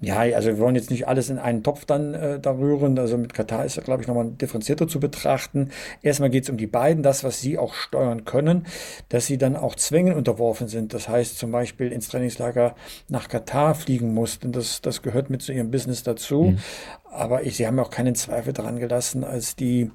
Ja, 0.00 0.18
also 0.18 0.48
wir 0.48 0.58
wollen 0.58 0.74
jetzt 0.74 0.90
nicht 0.90 1.08
alles 1.08 1.30
in 1.30 1.38
einen 1.38 1.62
Topf 1.62 1.84
dann 1.84 2.14
äh, 2.14 2.40
da 2.40 2.52
rühren. 2.52 2.98
Also 2.98 3.18
mit 3.18 3.34
Katar 3.34 3.64
ist, 3.64 3.82
glaube 3.84 4.02
ich, 4.02 4.08
nochmal 4.08 4.30
differenzierter 4.30 4.88
zu 4.88 5.00
betrachten. 5.00 5.70
Erstmal 6.02 6.30
geht 6.30 6.44
es 6.44 6.50
um 6.50 6.56
die 6.56 6.66
beiden, 6.66 7.02
das, 7.02 7.24
was 7.24 7.40
sie 7.40 7.58
auch 7.58 7.74
steuern 7.74 8.24
können, 8.24 8.66
dass 9.08 9.26
sie 9.26 9.38
dann 9.38 9.56
auch 9.56 9.74
Zwängen 9.74 10.14
unterworfen 10.14 10.68
sind. 10.68 10.94
Das 10.94 11.08
heißt 11.08 11.38
zum 11.38 11.50
Beispiel 11.50 11.92
ins 11.92 12.08
Trainingslager 12.08 12.74
nach 13.08 13.28
Katar 13.28 13.74
fliegen 13.74 14.14
mussten. 14.14 14.52
Das, 14.52 14.80
das 14.80 15.02
gehört 15.02 15.30
mit 15.30 15.42
zu 15.42 15.52
ihrem 15.52 15.70
Business 15.70 16.02
dazu. 16.02 16.44
Mhm. 16.44 16.58
Aber 17.10 17.44
ich, 17.44 17.56
sie 17.56 17.66
haben 17.66 17.78
auch 17.78 17.90
keinen 17.90 18.14
Zweifel 18.14 18.52
daran 18.52 18.78
gelassen, 18.78 19.24
als 19.24 19.56
die 19.56 19.90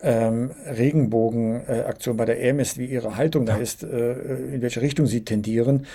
ähm, 0.00 0.50
Regenbogenaktion 0.66 2.14
äh, 2.14 2.18
bei 2.18 2.24
der 2.24 2.42
EM 2.42 2.60
ist, 2.60 2.78
wie 2.78 2.86
ihre 2.86 3.16
Haltung 3.16 3.46
ja. 3.46 3.54
da 3.54 3.60
ist, 3.60 3.82
äh, 3.82 4.12
in 4.54 4.62
welche 4.62 4.80
Richtung 4.80 5.06
sie 5.06 5.24
tendieren. 5.24 5.86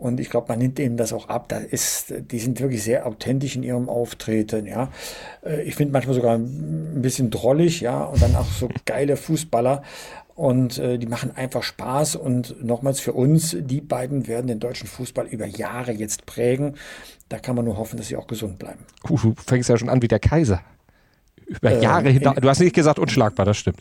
Und 0.00 0.18
ich 0.18 0.30
glaube, 0.30 0.48
man 0.48 0.58
nimmt 0.58 0.78
ihnen 0.78 0.96
das 0.96 1.12
auch 1.12 1.28
ab. 1.28 1.48
Da 1.48 1.58
ist, 1.58 2.14
die 2.30 2.38
sind 2.38 2.58
wirklich 2.58 2.82
sehr 2.82 3.06
authentisch 3.06 3.54
in 3.54 3.62
ihrem 3.62 3.90
Auftreten, 3.90 4.66
ja. 4.66 4.88
Äh, 5.44 5.62
ich 5.64 5.74
finde 5.74 5.92
manchmal 5.92 6.14
sogar 6.14 6.36
ein 6.36 7.02
bisschen 7.02 7.30
drollig, 7.30 7.82
ja, 7.82 8.04
und 8.04 8.22
dann 8.22 8.34
auch 8.34 8.50
so 8.50 8.70
geile 8.86 9.16
Fußballer. 9.16 9.82
Und 10.34 10.78
äh, 10.78 10.96
die 10.96 11.06
machen 11.06 11.36
einfach 11.36 11.62
Spaß. 11.62 12.16
Und 12.16 12.64
nochmals 12.64 12.98
für 12.98 13.12
uns, 13.12 13.54
die 13.60 13.82
beiden 13.82 14.26
werden 14.26 14.46
den 14.46 14.58
deutschen 14.58 14.88
Fußball 14.88 15.26
über 15.26 15.44
Jahre 15.44 15.92
jetzt 15.92 16.24
prägen. 16.24 16.76
Da 17.28 17.38
kann 17.38 17.54
man 17.54 17.66
nur 17.66 17.76
hoffen, 17.76 17.98
dass 17.98 18.08
sie 18.08 18.16
auch 18.16 18.26
gesund 18.26 18.58
bleiben. 18.58 18.80
Uh, 19.06 19.18
du 19.18 19.34
fängst 19.46 19.68
ja 19.68 19.76
schon 19.76 19.90
an 19.90 20.00
wie 20.00 20.08
der 20.08 20.18
Kaiser. 20.18 20.62
Über 21.46 21.72
äh, 21.72 21.82
Jahre 21.82 22.08
hinter. 22.08 22.32
Du 22.40 22.48
hast 22.48 22.60
nicht 22.60 22.74
gesagt 22.74 22.98
unschlagbar, 22.98 23.44
das 23.44 23.58
stimmt. 23.58 23.80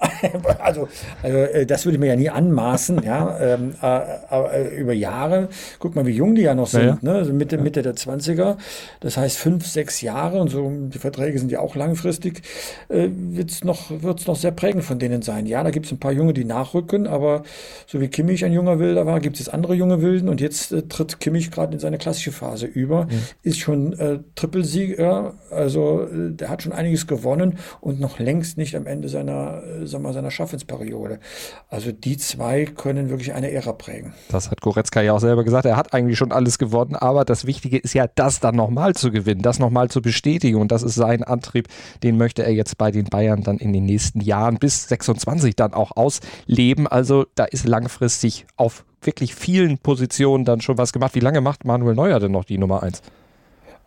also, 0.58 0.88
also, 1.22 1.64
das 1.66 1.84
würde 1.84 1.96
ich 1.96 2.00
mir 2.00 2.06
ja 2.06 2.16
nie 2.16 2.30
anmaßen, 2.30 3.02
ja, 3.02 3.38
ähm, 3.40 3.74
äh, 3.82 4.00
äh, 4.30 4.80
über 4.80 4.92
Jahre. 4.92 5.48
Guck 5.78 5.96
mal, 5.96 6.06
wie 6.06 6.12
jung 6.12 6.34
die 6.34 6.42
ja 6.42 6.54
noch 6.54 6.68
sind, 6.68 6.82
ja, 6.82 6.86
ja. 6.88 6.98
ne? 7.02 7.14
also 7.14 7.32
Mitte, 7.32 7.58
Mitte 7.58 7.82
der 7.82 7.94
20er. 7.94 8.56
Das 9.00 9.16
heißt, 9.16 9.36
fünf, 9.36 9.66
sechs 9.66 10.00
Jahre 10.00 10.40
und 10.40 10.48
so, 10.48 10.70
die 10.70 10.98
Verträge 10.98 11.38
sind 11.38 11.50
ja 11.50 11.60
auch 11.60 11.74
langfristig, 11.74 12.42
äh, 12.88 13.08
wird 13.10 13.50
es 13.50 13.64
noch, 13.64 13.90
wird's 13.90 14.26
noch 14.26 14.36
sehr 14.36 14.52
prägend 14.52 14.84
von 14.84 14.98
denen 14.98 15.22
sein. 15.22 15.46
Ja, 15.46 15.64
da 15.64 15.70
gibt 15.70 15.86
es 15.86 15.92
ein 15.92 15.98
paar 15.98 16.12
Junge, 16.12 16.32
die 16.32 16.44
nachrücken, 16.44 17.06
aber 17.06 17.42
so 17.86 18.00
wie 18.00 18.08
Kimmich 18.08 18.44
ein 18.44 18.52
junger 18.52 18.78
Wilder 18.78 19.06
war, 19.06 19.20
gibt 19.20 19.40
es 19.40 19.48
andere 19.48 19.74
junge 19.74 20.00
Wilden 20.00 20.28
und 20.28 20.40
jetzt 20.40 20.72
äh, 20.72 20.82
tritt 20.82 21.18
Kimmich 21.20 21.50
gerade 21.50 21.72
in 21.72 21.80
seine 21.80 21.98
klassische 21.98 22.32
Phase 22.32 22.66
über, 22.66 23.08
ist 23.42 23.58
schon 23.58 23.98
äh, 23.98 24.18
Trippelsieger, 24.34 25.34
also 25.50 26.02
äh, 26.02 26.30
der 26.32 26.48
hat 26.48 26.62
schon 26.62 26.72
einiges 26.72 27.06
gewonnen 27.06 27.58
und 27.80 28.00
noch 28.00 28.18
längst 28.18 28.58
nicht 28.58 28.76
am 28.76 28.86
Ende 28.86 29.08
seiner 29.08 29.62
wir, 30.02 30.12
seiner 30.12 30.30
Schaffensperiode. 30.30 31.20
Also 31.68 31.92
die 31.92 32.16
zwei 32.16 32.64
können 32.64 33.10
wirklich 33.10 33.32
eine 33.32 33.50
Ära 33.50 33.72
prägen. 33.72 34.14
Das 34.30 34.50
hat 34.50 34.60
Goretzka 34.60 35.00
ja 35.02 35.12
auch 35.12 35.20
selber 35.20 35.44
gesagt. 35.44 35.66
Er 35.66 35.76
hat 35.76 35.94
eigentlich 35.94 36.18
schon 36.18 36.32
alles 36.32 36.58
gewonnen, 36.58 36.96
aber 36.96 37.24
das 37.24 37.46
Wichtige 37.46 37.78
ist 37.78 37.94
ja, 37.94 38.06
das 38.14 38.40
dann 38.40 38.56
nochmal 38.56 38.94
zu 38.94 39.10
gewinnen, 39.10 39.42
das 39.42 39.58
nochmal 39.58 39.88
zu 39.88 40.02
bestätigen. 40.02 40.60
Und 40.60 40.72
das 40.72 40.82
ist 40.82 40.94
sein 40.94 41.22
Antrieb. 41.24 41.68
Den 42.02 42.16
möchte 42.16 42.42
er 42.42 42.52
jetzt 42.52 42.78
bei 42.78 42.90
den 42.90 43.06
Bayern 43.06 43.42
dann 43.42 43.58
in 43.58 43.72
den 43.72 43.84
nächsten 43.84 44.20
Jahren 44.20 44.58
bis 44.58 44.88
26 44.88 45.56
dann 45.56 45.74
auch 45.74 45.96
ausleben. 45.96 46.86
Also 46.86 47.26
da 47.34 47.44
ist 47.44 47.66
langfristig 47.66 48.46
auf 48.56 48.84
wirklich 49.02 49.34
vielen 49.34 49.78
Positionen 49.78 50.44
dann 50.44 50.60
schon 50.60 50.78
was 50.78 50.92
gemacht. 50.92 51.14
Wie 51.14 51.20
lange 51.20 51.40
macht 51.40 51.64
Manuel 51.64 51.94
Neuer 51.94 52.20
denn 52.20 52.32
noch 52.32 52.44
die 52.44 52.58
Nummer 52.58 52.82
1? 52.82 53.02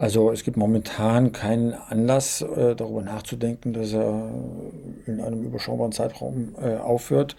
Also 0.01 0.31
es 0.31 0.43
gibt 0.43 0.57
momentan 0.57 1.31
keinen 1.31 1.75
Anlass, 1.75 2.41
äh, 2.41 2.75
darüber 2.75 3.03
nachzudenken, 3.03 3.71
dass 3.71 3.93
er 3.93 4.31
in 5.05 5.21
einem 5.21 5.43
überschaubaren 5.43 5.91
Zeitraum 5.91 6.55
äh, 6.59 6.77
aufhört. 6.77 7.35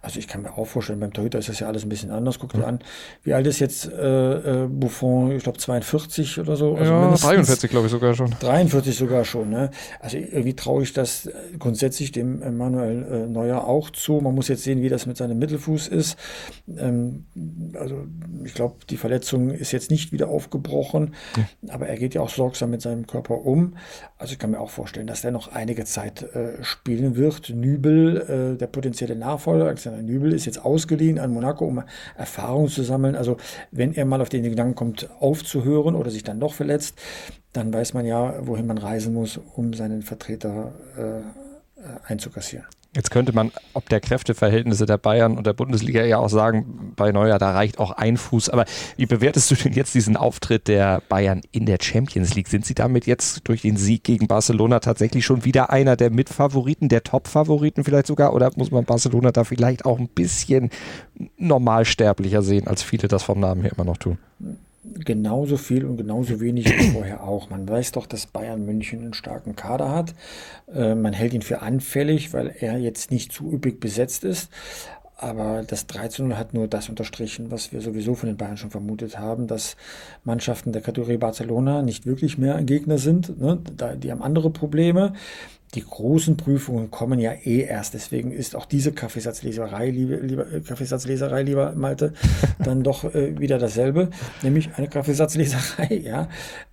Also 0.00 0.18
ich 0.18 0.26
kann 0.26 0.40
mir 0.40 0.56
auch 0.56 0.64
vorstellen, 0.64 0.98
beim 0.98 1.12
Torhüter 1.12 1.38
ist 1.38 1.50
das 1.50 1.60
ja 1.60 1.66
alles 1.68 1.82
ein 1.82 1.90
bisschen 1.90 2.10
anders. 2.10 2.38
Guck 2.38 2.54
dir 2.54 2.66
an, 2.66 2.78
wie 3.22 3.34
alt 3.34 3.46
ist 3.46 3.58
jetzt 3.58 3.92
äh, 3.92 4.62
äh 4.62 4.66
Buffon? 4.66 5.30
Ich 5.32 5.42
glaube 5.42 5.58
42 5.58 6.40
oder 6.40 6.56
so. 6.56 6.76
Also 6.76 6.90
ja, 6.90 7.14
43 7.14 7.68
glaube 7.68 7.86
ich 7.86 7.92
sogar 7.92 8.14
schon. 8.14 8.30
43 8.40 8.96
sogar 8.96 9.26
schon. 9.26 9.50
Ne? 9.50 9.70
Also 10.00 10.16
irgendwie 10.16 10.56
traue 10.56 10.84
ich 10.84 10.94
das 10.94 11.28
grundsätzlich 11.58 12.12
dem 12.12 12.56
Manuel 12.56 13.02
äh, 13.02 13.26
Neuer 13.26 13.66
auch 13.66 13.90
zu. 13.90 14.22
Man 14.22 14.34
muss 14.34 14.48
jetzt 14.48 14.62
sehen, 14.62 14.80
wie 14.80 14.88
das 14.88 15.04
mit 15.04 15.18
seinem 15.18 15.38
Mittelfuß 15.38 15.88
ist. 15.88 16.16
Ähm, 16.78 17.26
also 17.74 18.06
ich 18.42 18.54
glaube, 18.54 18.76
die 18.88 18.96
Verletzung 18.96 19.50
ist 19.50 19.72
jetzt 19.72 19.90
nicht 19.90 20.12
wieder 20.12 20.28
aufgebrochen, 20.28 21.14
mhm. 21.36 21.70
aber 21.70 21.88
er 21.88 21.96
geht 21.96 22.05
geht 22.06 22.14
ja 22.14 22.20
auch 22.20 22.30
sorgsam 22.30 22.70
mit 22.70 22.82
seinem 22.82 23.08
Körper 23.08 23.44
um. 23.44 23.74
Also 24.16 24.32
ich 24.32 24.38
kann 24.38 24.52
mir 24.52 24.60
auch 24.60 24.70
vorstellen, 24.70 25.08
dass 25.08 25.22
der 25.22 25.32
noch 25.32 25.48
einige 25.48 25.84
Zeit 25.84 26.22
äh, 26.22 26.62
spielen 26.62 27.16
wird. 27.16 27.50
Nübel, 27.50 28.54
äh, 28.54 28.56
der 28.56 28.68
potenzielle 28.68 29.16
Nachfolger, 29.16 29.64
Alexander 29.64 30.02
Nübel, 30.02 30.32
ist 30.32 30.44
jetzt 30.44 30.64
ausgeliehen 30.64 31.18
an 31.18 31.32
Monaco, 31.32 31.66
um 31.66 31.82
Erfahrung 32.16 32.68
zu 32.68 32.84
sammeln. 32.84 33.16
Also 33.16 33.38
wenn 33.72 33.92
er 33.92 34.04
mal 34.04 34.20
auf 34.20 34.28
den 34.28 34.44
Gedanken 34.44 34.76
kommt, 34.76 35.10
aufzuhören 35.18 35.96
oder 35.96 36.12
sich 36.12 36.22
dann 36.22 36.38
doch 36.38 36.54
verletzt, 36.54 36.96
dann 37.52 37.74
weiß 37.74 37.92
man 37.92 38.06
ja, 38.06 38.46
wohin 38.46 38.68
man 38.68 38.78
reisen 38.78 39.12
muss, 39.12 39.40
um 39.56 39.74
seinen 39.74 40.02
Vertreter 40.02 40.74
äh, 40.96 41.00
äh 41.00 41.22
einzukassieren. 42.04 42.66
Jetzt 42.96 43.10
könnte 43.10 43.34
man 43.34 43.52
ob 43.74 43.90
der 43.90 44.00
Kräfteverhältnisse 44.00 44.86
der 44.86 44.96
Bayern 44.96 45.36
und 45.36 45.46
der 45.46 45.52
Bundesliga 45.52 46.02
ja 46.02 46.16
auch 46.16 46.30
sagen, 46.30 46.94
bei 46.96 47.12
Neuer, 47.12 47.38
da 47.38 47.50
reicht 47.50 47.78
auch 47.78 47.90
ein 47.90 48.16
Fuß. 48.16 48.48
Aber 48.48 48.64
wie 48.96 49.04
bewertest 49.04 49.50
du 49.50 49.54
denn 49.54 49.74
jetzt 49.74 49.94
diesen 49.94 50.16
Auftritt 50.16 50.66
der 50.66 51.02
Bayern 51.10 51.42
in 51.52 51.66
der 51.66 51.76
Champions 51.78 52.34
League? 52.34 52.48
Sind 52.48 52.64
sie 52.64 52.74
damit 52.74 53.06
jetzt 53.06 53.46
durch 53.46 53.60
den 53.60 53.76
Sieg 53.76 54.02
gegen 54.02 54.28
Barcelona 54.28 54.80
tatsächlich 54.80 55.26
schon 55.26 55.44
wieder 55.44 55.68
einer 55.68 55.94
der 55.96 56.08
Mitfavoriten, 56.08 56.88
der 56.88 57.02
Top-Favoriten 57.02 57.84
vielleicht 57.84 58.06
sogar? 58.06 58.32
Oder 58.32 58.50
muss 58.56 58.70
man 58.70 58.86
Barcelona 58.86 59.30
da 59.30 59.44
vielleicht 59.44 59.84
auch 59.84 59.98
ein 59.98 60.08
bisschen 60.08 60.70
normalsterblicher 61.36 62.40
sehen, 62.40 62.66
als 62.66 62.82
viele 62.82 63.08
das 63.08 63.22
vom 63.22 63.40
Namen 63.40 63.60
her 63.60 63.72
immer 63.76 63.84
noch 63.84 63.98
tun? 63.98 64.16
Genauso 64.94 65.56
viel 65.56 65.84
und 65.84 65.96
genauso 65.96 66.40
wenig 66.40 66.66
wie 66.66 66.90
vorher 66.92 67.22
auch. 67.24 67.50
Man 67.50 67.68
weiß 67.68 67.92
doch, 67.92 68.06
dass 68.06 68.26
Bayern 68.26 68.64
München 68.64 69.00
einen 69.00 69.14
starken 69.14 69.56
Kader 69.56 69.90
hat. 69.90 70.14
Äh, 70.72 70.94
man 70.94 71.12
hält 71.12 71.34
ihn 71.34 71.42
für 71.42 71.62
anfällig, 71.62 72.32
weil 72.32 72.54
er 72.58 72.78
jetzt 72.78 73.10
nicht 73.10 73.32
zu 73.32 73.52
üppig 73.52 73.80
besetzt 73.80 74.24
ist. 74.24 74.50
Aber 75.18 75.62
das 75.66 75.86
3 75.86 76.08
zu 76.08 76.24
0 76.24 76.36
hat 76.36 76.52
nur 76.52 76.68
das 76.68 76.90
unterstrichen, 76.90 77.50
was 77.50 77.72
wir 77.72 77.80
sowieso 77.80 78.14
von 78.14 78.28
den 78.28 78.36
Bayern 78.36 78.58
schon 78.58 78.70
vermutet 78.70 79.18
haben, 79.18 79.46
dass 79.46 79.76
Mannschaften 80.24 80.72
der 80.72 80.82
Kategorie 80.82 81.16
Barcelona 81.16 81.80
nicht 81.80 82.04
wirklich 82.04 82.36
mehr 82.36 82.56
ein 82.56 82.66
Gegner 82.66 82.98
sind. 82.98 83.40
Ne? 83.40 83.58
die 83.96 84.10
haben 84.10 84.22
andere 84.22 84.50
Probleme 84.50 85.14
die 85.76 85.84
großen 85.84 86.38
Prüfungen 86.38 86.90
kommen 86.90 87.20
ja 87.20 87.32
eh 87.32 87.60
erst. 87.60 87.92
Deswegen 87.92 88.32
ist 88.32 88.56
auch 88.56 88.64
diese 88.64 88.92
Kaffeesatzleserei, 88.92 89.90
liebe, 89.90 90.16
lieber, 90.16 90.50
äh, 90.50 90.60
Kaffeesatzleserei, 90.60 91.42
lieber 91.42 91.72
Malte, 91.76 92.14
dann 92.58 92.82
doch 92.82 93.04
äh, 93.14 93.38
wieder 93.38 93.58
dasselbe, 93.58 94.08
nämlich 94.42 94.70
eine 94.76 94.88
Kaffeesatzleserei. 94.88 96.02
Ja, 96.06 96.28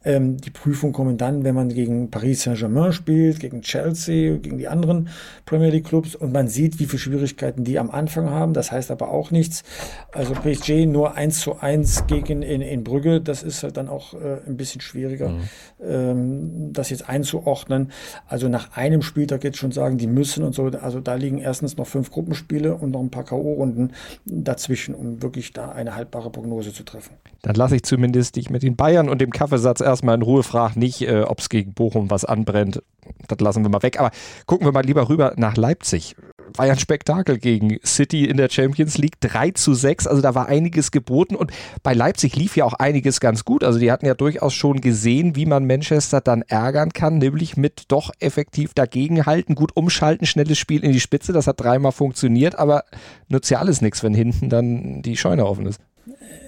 ähm, 0.05 0.37
die 0.37 0.51
Prüfungen 0.51 0.93
kommen 0.93 1.17
dann, 1.17 1.43
wenn 1.43 1.55
man 1.55 1.69
gegen 1.69 2.11
Paris 2.11 2.43
Saint-Germain 2.43 2.93
spielt, 2.93 3.39
gegen 3.39 3.61
Chelsea, 3.61 4.37
gegen 4.37 4.57
die 4.57 4.67
anderen 4.67 5.09
Premier 5.45 5.69
League 5.69 5.85
Clubs 5.85 6.15
und 6.15 6.31
man 6.31 6.47
sieht, 6.47 6.79
wie 6.79 6.85
viele 6.85 6.99
Schwierigkeiten 6.99 7.63
die 7.63 7.79
am 7.79 7.89
Anfang 7.89 8.29
haben. 8.29 8.53
Das 8.53 8.71
heißt 8.71 8.91
aber 8.91 9.09
auch 9.09 9.31
nichts. 9.31 9.63
Also 10.11 10.33
PSG 10.33 10.85
nur 10.85 11.15
1 11.15 11.39
zu 11.39 11.59
1 11.59 12.05
gegen 12.07 12.41
in, 12.41 12.61
in 12.61 12.83
Brügge, 12.83 13.21
das 13.21 13.43
ist 13.43 13.63
halt 13.63 13.77
dann 13.77 13.89
auch 13.89 14.13
äh, 14.13 14.39
ein 14.45 14.55
bisschen 14.55 14.81
schwieriger, 14.81 15.29
mhm. 15.29 15.41
ähm, 15.81 16.73
das 16.73 16.89
jetzt 16.89 17.09
einzuordnen. 17.09 17.91
Also 18.27 18.49
nach 18.49 18.77
einem 18.77 18.92
Spieltag 19.01 19.43
jetzt 19.43 19.57
schon 19.57 19.71
sagen, 19.71 19.97
die 19.97 20.07
müssen 20.07 20.43
und 20.43 20.53
so. 20.53 20.65
Also 20.65 20.99
da 20.99 21.15
liegen 21.15 21.39
erstens 21.39 21.77
noch 21.77 21.87
fünf 21.87 22.11
Gruppenspiele 22.11 22.75
und 22.75 22.91
noch 22.91 23.01
ein 23.01 23.09
paar 23.09 23.23
K.O.-Runden 23.23 23.89
dazwischen, 24.25 24.95
um 24.95 25.21
wirklich 25.21 25.53
da 25.53 25.71
eine 25.71 25.95
haltbare 25.95 26.29
Prognose 26.29 26.73
zu 26.73 26.83
treffen. 26.83 27.15
Dann 27.41 27.55
lasse 27.55 27.75
ich 27.75 27.83
zumindest 27.83 28.35
dich 28.35 28.49
mit 28.49 28.63
den 28.63 28.75
Bayern 28.75 29.09
und 29.09 29.19
dem 29.19 29.31
Kaffeesatz 29.31 29.81
erstmal 29.81 30.15
in 30.15 30.21
Ruhe, 30.21 30.43
frag 30.43 30.75
nicht, 30.75 31.01
äh, 31.01 31.21
ob 31.21 31.39
es 31.39 31.49
gegen 31.49 31.73
Bochum 31.73 32.09
was 32.09 32.25
anbrennt. 32.25 32.81
Das 33.27 33.39
lassen 33.39 33.63
wir 33.63 33.69
mal 33.69 33.83
weg. 33.83 33.99
Aber 33.99 34.11
gucken 34.45 34.67
wir 34.67 34.71
mal 34.71 34.85
lieber 34.85 35.09
rüber 35.09 35.33
nach 35.35 35.57
Leipzig 35.57 36.15
war 36.57 36.67
ja 36.67 36.73
ein 36.73 36.79
Spektakel 36.79 37.37
gegen 37.37 37.79
City 37.85 38.25
in 38.25 38.37
der 38.37 38.49
Champions 38.49 38.97
League. 38.97 39.19
3 39.21 39.51
zu 39.51 39.73
6, 39.73 40.07
also 40.07 40.21
da 40.21 40.35
war 40.35 40.47
einiges 40.47 40.91
geboten 40.91 41.35
und 41.35 41.51
bei 41.81 41.93
Leipzig 41.93 42.35
lief 42.35 42.55
ja 42.55 42.65
auch 42.65 42.73
einiges 42.73 43.19
ganz 43.19 43.45
gut. 43.45 43.63
Also 43.63 43.79
die 43.79 43.91
hatten 43.91 44.05
ja 44.05 44.13
durchaus 44.13 44.53
schon 44.53 44.81
gesehen, 44.81 45.35
wie 45.35 45.45
man 45.45 45.65
Manchester 45.65 46.21
dann 46.21 46.41
ärgern 46.43 46.91
kann, 46.91 47.17
nämlich 47.17 47.57
mit 47.57 47.85
doch 47.87 48.11
effektiv 48.19 48.73
dagegenhalten, 48.73 49.55
gut 49.55 49.75
umschalten, 49.75 50.25
schnelles 50.25 50.57
Spiel 50.57 50.83
in 50.83 50.91
die 50.91 50.99
Spitze. 50.99 51.33
Das 51.33 51.47
hat 51.47 51.59
dreimal 51.59 51.91
funktioniert, 51.91 52.55
aber 52.55 52.83
nützt 53.27 53.49
ja 53.49 53.59
alles 53.59 53.81
nichts, 53.81 54.03
wenn 54.03 54.13
hinten 54.13 54.49
dann 54.49 55.01
die 55.01 55.17
Scheune 55.17 55.45
offen 55.45 55.65
ist 55.65 55.79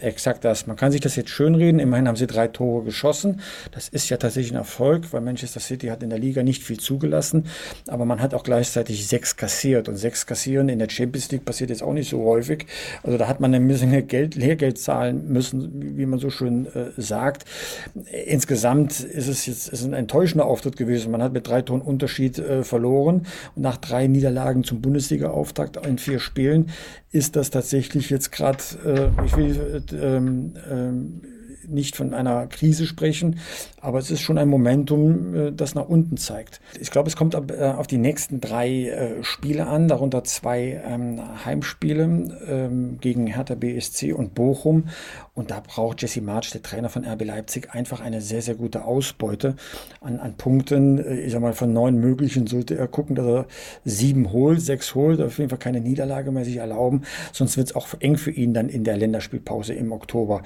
exakt 0.01 0.43
das. 0.43 0.67
Man 0.67 0.75
kann 0.75 0.91
sich 0.91 1.01
das 1.01 1.15
jetzt 1.15 1.29
schönreden. 1.29 1.79
Immerhin 1.79 2.07
haben 2.07 2.15
sie 2.15 2.27
drei 2.27 2.47
Tore 2.47 2.83
geschossen. 2.83 3.41
Das 3.71 3.87
ist 3.87 4.09
ja 4.09 4.17
tatsächlich 4.17 4.51
ein 4.51 4.57
Erfolg, 4.57 5.11
weil 5.13 5.21
Manchester 5.21 5.59
City 5.59 5.87
hat 5.87 6.03
in 6.03 6.09
der 6.09 6.19
Liga 6.19 6.43
nicht 6.43 6.63
viel 6.63 6.79
zugelassen. 6.79 7.45
Aber 7.87 8.05
man 8.05 8.21
hat 8.21 8.33
auch 8.33 8.43
gleichzeitig 8.43 9.07
sechs 9.07 9.37
kassiert. 9.37 9.87
Und 9.87 9.95
sechs 9.95 10.25
kassieren 10.25 10.69
in 10.69 10.79
der 10.79 10.89
Champions 10.89 11.31
League 11.31 11.45
passiert 11.45 11.69
jetzt 11.69 11.83
auch 11.83 11.93
nicht 11.93 12.09
so 12.09 12.23
häufig. 12.23 12.65
Also 13.03 13.17
da 13.17 13.27
hat 13.27 13.39
man 13.39 13.53
ein 13.53 13.67
bisschen 13.67 14.07
Geld, 14.07 14.35
Lehrgeld 14.35 14.77
zahlen 14.77 15.29
müssen, 15.29 15.97
wie 15.97 16.05
man 16.05 16.19
so 16.19 16.29
schön 16.29 16.65
äh, 16.67 16.91
sagt. 16.97 17.45
Insgesamt 18.25 18.99
ist 18.99 19.27
es 19.27 19.45
jetzt 19.45 19.69
ist 19.69 19.85
ein 19.85 19.93
enttäuschender 19.93 20.45
Auftritt 20.45 20.75
gewesen. 20.75 21.11
Man 21.11 21.23
hat 21.23 21.33
mit 21.33 21.47
drei 21.47 21.61
Toren 21.61 21.81
Unterschied 21.81 22.39
äh, 22.39 22.63
verloren. 22.63 23.25
Und 23.55 23.61
nach 23.61 23.77
drei 23.77 24.07
Niederlagen 24.07 24.63
zum 24.63 24.81
Bundesliga-Auftakt 24.81 25.85
in 25.85 25.97
vier 25.97 26.19
Spielen 26.19 26.71
ist 27.11 27.37
das 27.37 27.49
tatsächlich 27.49 28.09
jetzt 28.09 28.33
gerade, 28.33 28.57
äh, 28.85 29.25
ich 29.25 29.37
will 29.37 29.44
ähm, 29.93 30.53
ähm, 30.69 31.21
nicht 31.67 31.95
von 31.95 32.13
einer 32.13 32.47
Krise 32.47 32.85
sprechen, 32.85 33.39
aber 33.81 33.99
es 33.99 34.11
ist 34.11 34.21
schon 34.21 34.37
ein 34.37 34.47
Momentum, 34.47 35.35
äh, 35.35 35.51
das 35.51 35.75
nach 35.75 35.87
unten 35.87 36.17
zeigt. 36.17 36.61
Ich 36.79 36.91
glaube, 36.91 37.09
es 37.09 37.15
kommt 37.15 37.33
äh, 37.33 37.73
auf 37.75 37.87
die 37.87 37.97
nächsten 37.97 38.41
drei 38.41 38.89
äh, 38.89 39.23
Spiele 39.23 39.67
an, 39.67 39.87
darunter 39.87 40.23
zwei 40.23 40.81
ähm, 40.85 41.21
Heimspiele 41.45 42.97
gegen 43.01 43.27
Hertha 43.27 43.55
BSC 43.55 44.13
und 44.13 44.35
Bochum. 44.35 44.85
Und 45.35 45.51
da 45.51 45.59
braucht 45.59 46.01
Jesse 46.01 46.21
March, 46.21 46.51
der 46.51 46.63
Trainer 46.63 46.87
von 46.87 47.03
RB 47.03 47.25
Leipzig, 47.25 47.73
einfach 47.73 47.99
eine 47.99 48.21
sehr, 48.21 48.41
sehr 48.41 48.55
gute 48.55 48.85
Ausbeute 48.85 49.57
an, 49.99 50.17
an 50.21 50.35
Punkten. 50.37 50.97
Ich 51.25 51.33
sag 51.33 51.41
mal, 51.41 51.51
von 51.51 51.73
neun 51.73 51.99
möglichen 51.99 52.47
sollte 52.47 52.77
er 52.77 52.87
gucken, 52.87 53.17
dass 53.17 53.25
er 53.25 53.45
sieben 53.83 54.31
holt, 54.31 54.61
sechs 54.61 54.95
holt, 54.95 55.19
auf 55.19 55.37
jeden 55.37 55.49
Fall 55.49 55.59
keine 55.59 55.81
Niederlage 55.81 56.31
mehr 56.31 56.45
sich 56.45 56.55
erlauben. 56.55 57.01
Sonst 57.33 57.57
wird 57.57 57.67
es 57.67 57.75
auch 57.75 57.89
eng 57.99 58.15
für 58.15 58.31
ihn 58.31 58.53
dann 58.53 58.69
in 58.69 58.85
der 58.85 58.95
Länderspielpause 58.95 59.73
im 59.73 59.91
Oktober. 59.91 60.41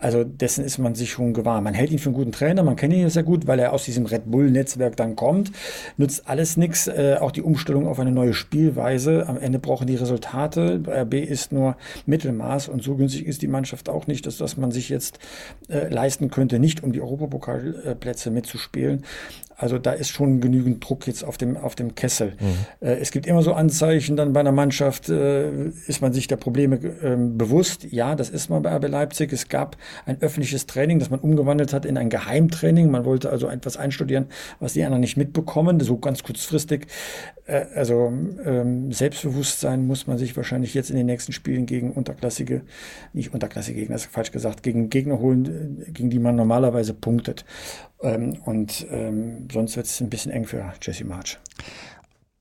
Also 0.00 0.24
dessen 0.24 0.64
ist 0.64 0.78
man 0.78 0.96
sich 0.96 1.12
schon 1.12 1.34
gewahr. 1.34 1.60
Man 1.60 1.74
hält 1.74 1.92
ihn 1.92 2.00
für 2.00 2.08
einen 2.08 2.16
guten 2.16 2.32
Trainer, 2.32 2.64
man 2.64 2.74
kennt 2.74 2.94
ihn 2.94 3.02
ja 3.02 3.10
sehr 3.10 3.22
gut, 3.22 3.46
weil 3.46 3.60
er 3.60 3.72
aus 3.72 3.84
diesem 3.84 4.06
Red 4.06 4.28
Bull-Netzwerk 4.28 4.96
dann 4.96 5.14
kommt. 5.14 5.52
Nützt 5.98 6.28
alles 6.28 6.56
nichts, 6.56 6.88
äh, 6.88 7.16
auch 7.20 7.30
die 7.30 7.42
Umstellung 7.42 7.86
auf 7.86 8.00
eine 8.00 8.10
neue 8.10 8.34
Spielweise. 8.34 9.28
Am 9.28 9.38
Ende 9.38 9.60
brauchen 9.60 9.86
die 9.86 9.94
Resultate. 9.94 10.82
RB 10.84 11.14
ist 11.14 11.52
nur 11.52 11.76
Mittelmaß 12.06 12.66
und 12.66 12.82
so 12.82 12.96
günstig 12.96 13.24
ist 13.24 13.40
die 13.42 13.46
Mannschaft 13.46 13.88
auch 13.88 14.08
nicht, 14.08 14.31
dass, 14.32 14.52
dass 14.52 14.56
man 14.56 14.72
sich 14.72 14.88
jetzt 14.88 15.18
äh, 15.68 15.88
leisten 15.88 16.30
könnte, 16.30 16.58
nicht 16.58 16.82
um 16.82 16.92
die 16.92 17.00
Europapokalplätze 17.00 18.30
mitzuspielen. 18.30 19.04
Also 19.62 19.78
da 19.78 19.92
ist 19.92 20.10
schon 20.10 20.40
genügend 20.40 20.84
Druck 20.86 21.06
jetzt 21.06 21.24
auf 21.24 21.38
dem, 21.38 21.56
auf 21.56 21.76
dem 21.76 21.94
Kessel. 21.94 22.34
Mhm. 22.40 22.86
Äh, 22.86 22.94
es 22.96 23.12
gibt 23.12 23.28
immer 23.28 23.42
so 23.42 23.52
Anzeichen, 23.52 24.16
dann 24.16 24.32
bei 24.32 24.40
einer 24.40 24.50
Mannschaft 24.50 25.08
äh, 25.08 25.68
ist 25.86 26.02
man 26.02 26.12
sich 26.12 26.26
der 26.26 26.36
Probleme 26.36 26.76
äh, 26.76 27.16
bewusst. 27.16 27.84
Ja, 27.84 28.16
das 28.16 28.28
ist 28.28 28.50
man 28.50 28.62
bei 28.62 28.74
RB 28.74 28.88
Leipzig. 28.88 29.32
Es 29.32 29.48
gab 29.48 29.76
ein 30.04 30.20
öffentliches 30.20 30.66
Training, 30.66 30.98
das 30.98 31.10
man 31.10 31.20
umgewandelt 31.20 31.72
hat 31.72 31.86
in 31.86 31.96
ein 31.96 32.10
Geheimtraining. 32.10 32.90
Man 32.90 33.04
wollte 33.04 33.30
also 33.30 33.48
etwas 33.48 33.76
einstudieren, 33.76 34.26
was 34.58 34.72
die 34.72 34.82
anderen 34.82 35.00
nicht 35.00 35.16
mitbekommen, 35.16 35.78
so 35.78 35.96
ganz 35.96 36.24
kurzfristig. 36.24 36.88
Äh, 37.46 37.66
also 37.74 38.12
ähm, 38.44 38.90
Selbstbewusstsein 38.92 39.86
muss 39.86 40.08
man 40.08 40.18
sich 40.18 40.36
wahrscheinlich 40.36 40.74
jetzt 40.74 40.90
in 40.90 40.96
den 40.96 41.06
nächsten 41.06 41.32
Spielen 41.32 41.66
gegen 41.66 41.92
unterklassige, 41.92 42.62
nicht 43.12 43.32
unterklassige 43.32 43.78
Gegner, 43.78 43.94
das 43.94 44.06
ist 44.06 44.12
falsch 44.12 44.32
gesagt, 44.32 44.62
gegen 44.62 44.90
Gegner 44.90 45.20
holen, 45.20 45.84
gegen 45.92 46.10
die 46.10 46.18
man 46.18 46.34
normalerweise 46.34 46.94
punktet. 46.94 47.44
Ähm, 48.02 48.36
und 48.44 48.86
ähm, 48.90 49.48
sonst 49.52 49.76
wird 49.76 49.86
es 49.86 50.00
ein 50.00 50.10
bisschen 50.10 50.32
eng 50.32 50.44
für 50.44 50.72
Jesse 50.80 51.04
March. 51.04 51.38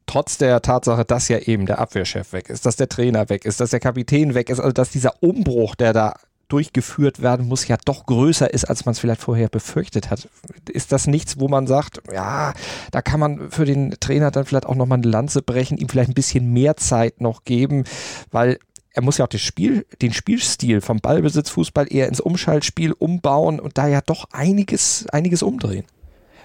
trotz 0.08 0.38
der 0.38 0.62
Tatsache, 0.62 1.06
dass 1.06 1.30
ja 1.30 1.40
eben 1.40 1.66
der 1.66 1.80
Abwehrchef 1.80 2.34
weg 2.34 2.50
ist, 2.50 2.66
dass 2.66 2.76
der 2.76 2.90
Trainer 2.90 3.30
weg 3.30 3.46
ist, 3.46 3.62
dass 3.62 3.70
der 3.70 3.80
Kapitän 3.80 4.34
weg 4.34 4.50
ist, 4.50 4.60
also 4.60 4.74
dass 4.74 4.90
dieser 4.90 5.24
Umbruch, 5.24 5.76
der 5.76 5.94
da 5.94 6.16
durchgeführt 6.50 7.22
werden 7.22 7.48
muss, 7.48 7.68
ja 7.70 7.78
doch 7.86 8.06
größer 8.06 8.54
ist, 8.54 8.66
als 8.66 8.86
man 8.86 8.92
es 8.92 9.00
vielleicht 9.00 9.22
vorher 9.22 9.48
befürchtet 9.48 10.10
hat. 10.10 10.28
Ist 10.70 10.92
das 10.92 11.08
nichts, 11.08 11.40
wo 11.40 11.48
man 11.48 11.66
sagt, 11.66 12.02
ja, 12.12 12.54
da 12.92 13.02
kann 13.02 13.22
man 13.22 13.52
für 13.52 13.64
den 13.64 13.92
Trainer 14.02 14.32
dann 14.32 14.44
vielleicht 14.44 14.66
auch 14.66 14.76
nochmal 14.76 14.98
eine 14.98 15.08
Lanze 15.08 15.42
brechen, 15.42 15.78
ihm 15.78 15.88
vielleicht 15.88 16.10
ein 16.10 16.14
bisschen 16.14 16.52
mehr 16.52 16.76
Zeit 16.76 17.22
noch 17.22 17.46
geben, 17.46 17.86
weil 18.32 18.60
er 18.94 19.02
muss 19.02 19.18
ja 19.18 19.26
auch 19.26 19.30
das 19.30 19.42
Spiel, 19.42 19.86
den 20.02 20.14
Spielstil 20.14 20.82
vom 20.82 21.00
Ballbesitzfußball 21.00 21.88
eher 21.92 22.08
ins 22.08 22.20
Umschaltspiel 22.20 22.92
umbauen 22.94 23.60
und 23.60 23.78
da 23.78 23.88
ja 23.88 24.02
doch 24.02 24.26
einiges, 24.32 25.06
einiges 25.12 25.44
umdrehen. 25.44 25.86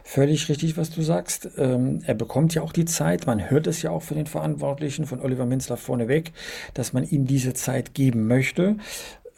Völlig 0.05 0.49
richtig, 0.49 0.76
was 0.76 0.91
du 0.91 1.03
sagst. 1.03 1.49
Ähm, 1.59 2.00
er 2.07 2.15
bekommt 2.15 2.55
ja 2.55 2.62
auch 2.62 2.73
die 2.73 2.85
Zeit. 2.85 3.26
Man 3.26 3.50
hört 3.50 3.67
es 3.67 3.83
ja 3.83 3.91
auch 3.91 4.05
von 4.05 4.17
den 4.17 4.26
Verantwortlichen, 4.26 5.05
von 5.05 5.21
Oliver 5.21 5.47
Minzler 5.47 5.76
vorneweg, 5.76 6.33
dass 6.75 6.93
man 6.93 7.03
ihm 7.03 7.26
diese 7.26 7.55
Zeit 7.55 7.93
geben 7.93 8.29
möchte. 8.29 8.76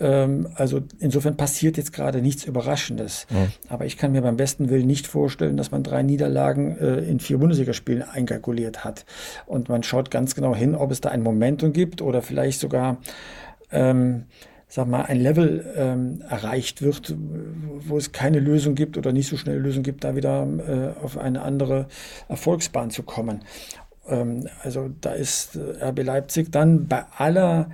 Ähm, 0.00 0.48
also 0.54 0.80
insofern 0.98 1.36
passiert 1.36 1.76
jetzt 1.76 1.92
gerade 1.92 2.22
nichts 2.22 2.44
Überraschendes. 2.44 3.26
Mhm. 3.30 3.52
Aber 3.68 3.86
ich 3.86 3.96
kann 3.96 4.12
mir 4.12 4.22
beim 4.22 4.36
besten 4.36 4.70
Willen 4.70 4.86
nicht 4.86 5.06
vorstellen, 5.06 5.56
dass 5.56 5.70
man 5.70 5.82
drei 5.82 6.02
Niederlagen 6.02 6.76
äh, 6.78 6.98
in 6.98 7.20
vier 7.20 7.38
Bundesligaspielen 7.38 8.02
einkalkuliert 8.02 8.84
hat. 8.84 9.04
Und 9.46 9.68
man 9.68 9.82
schaut 9.82 10.10
ganz 10.10 10.34
genau 10.34 10.54
hin, 10.54 10.74
ob 10.74 10.90
es 10.90 11.00
da 11.00 11.08
ein 11.10 11.22
Momentum 11.22 11.72
gibt 11.72 12.02
oder 12.02 12.22
vielleicht 12.22 12.60
sogar 12.60 12.98
ähm, 13.70 14.24
sag 14.68 14.86
mal, 14.86 15.02
ein 15.02 15.18
Level 15.18 15.64
ähm, 15.76 16.22
erreicht 16.28 16.82
wird, 16.82 17.14
wo 17.16 17.96
es 17.96 18.12
keine 18.12 18.38
Lösung 18.38 18.74
gibt 18.74 18.98
oder 18.98 19.12
nicht 19.12 19.28
so 19.28 19.36
schnell 19.36 19.58
Lösung 19.58 19.82
gibt, 19.82 20.04
da 20.04 20.14
wieder 20.14 20.46
äh, 20.46 21.02
auf 21.02 21.16
eine 21.16 21.42
andere 21.42 21.86
Erfolgsbahn 22.28 22.90
zu 22.90 23.02
kommen. 23.02 23.42
Ähm, 24.08 24.46
also 24.62 24.90
da 25.00 25.12
ist 25.12 25.56
äh, 25.56 25.84
RB 25.88 26.02
Leipzig 26.04 26.52
dann 26.52 26.86
bei 26.86 27.04
aller 27.16 27.70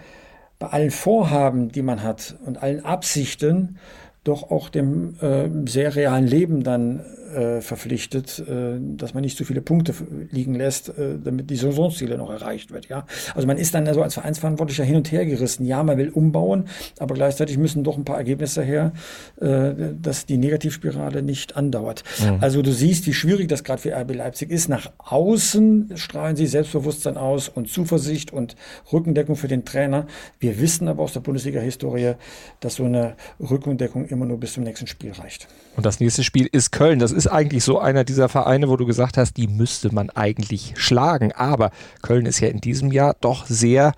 bei 0.58 0.68
allen 0.68 0.90
Vorhaben, 0.90 1.70
die 1.70 1.82
man 1.82 2.02
hat 2.02 2.36
und 2.44 2.62
allen 2.62 2.84
Absichten, 2.84 3.78
doch 4.24 4.50
auch 4.50 4.68
dem 4.70 5.14
äh, 5.20 5.48
sehr 5.68 5.94
realen 5.94 6.26
Leben 6.26 6.64
dann 6.64 7.00
äh, 7.34 7.60
verpflichtet, 7.60 8.38
äh, 8.38 8.78
dass 8.96 9.14
man 9.14 9.22
nicht 9.22 9.36
zu 9.36 9.44
viele 9.44 9.60
Punkte 9.60 9.94
liegen 10.30 10.54
lässt, 10.54 10.88
äh, 10.90 11.18
damit 11.22 11.50
die 11.50 11.56
Saisonziele 11.56 12.16
noch 12.16 12.30
erreicht 12.30 12.70
wird. 12.72 12.88
Ja, 12.88 13.06
also 13.34 13.46
man 13.46 13.58
ist 13.58 13.74
dann 13.74 13.86
also 13.86 14.02
als 14.02 14.14
Vereinsverantwortlicher 14.14 14.84
hin 14.84 14.96
und 14.96 15.10
her 15.12 15.26
gerissen. 15.26 15.66
Ja, 15.66 15.82
man 15.82 15.98
will 15.98 16.10
umbauen, 16.10 16.64
aber 16.98 17.14
gleichzeitig 17.14 17.58
müssen 17.58 17.84
doch 17.84 17.96
ein 17.96 18.04
paar 18.04 18.16
Ergebnisse 18.16 18.62
her, 18.62 18.92
äh, 19.40 19.72
dass 20.00 20.26
die 20.26 20.38
Negativspirale 20.38 21.22
nicht 21.22 21.56
andauert. 21.56 22.04
Mhm. 22.20 22.38
Also 22.40 22.62
du 22.62 22.72
siehst, 22.72 23.06
wie 23.06 23.12
schwierig 23.12 23.48
das 23.48 23.64
gerade 23.64 23.82
für 23.82 23.94
RB 23.94 24.14
Leipzig 24.14 24.50
ist. 24.50 24.68
Nach 24.68 24.90
außen 24.98 25.92
strahlen 25.96 26.36
sie 26.36 26.46
Selbstbewusstsein 26.46 27.16
aus 27.16 27.48
und 27.48 27.68
Zuversicht 27.68 28.32
und 28.32 28.56
Rückendeckung 28.92 29.36
für 29.36 29.48
den 29.48 29.64
Trainer. 29.64 30.06
Wir 30.38 30.60
wissen 30.60 30.88
aber 30.88 31.02
aus 31.02 31.12
der 31.12 31.20
Bundesliga-Historie, 31.20 32.14
dass 32.60 32.76
so 32.76 32.84
eine 32.84 33.14
Rückendeckung 33.40 34.06
immer 34.14 34.26
nur 34.26 34.38
bis 34.38 34.54
zum 34.54 34.64
nächsten 34.64 34.86
Spiel 34.86 35.12
reicht. 35.12 35.46
Und 35.76 35.84
das 35.84 36.00
nächste 36.00 36.24
Spiel 36.24 36.48
ist 36.50 36.70
Köln. 36.70 36.98
Das 36.98 37.12
ist 37.12 37.26
eigentlich 37.26 37.64
so 37.64 37.78
einer 37.78 38.04
dieser 38.04 38.28
Vereine, 38.28 38.68
wo 38.68 38.76
du 38.76 38.86
gesagt 38.86 39.16
hast, 39.16 39.36
die 39.36 39.48
müsste 39.48 39.92
man 39.92 40.10
eigentlich 40.10 40.74
schlagen. 40.76 41.32
Aber 41.32 41.70
Köln 42.02 42.26
ist 42.26 42.40
ja 42.40 42.48
in 42.48 42.60
diesem 42.60 42.92
Jahr 42.92 43.16
doch 43.20 43.46
sehr, 43.46 43.92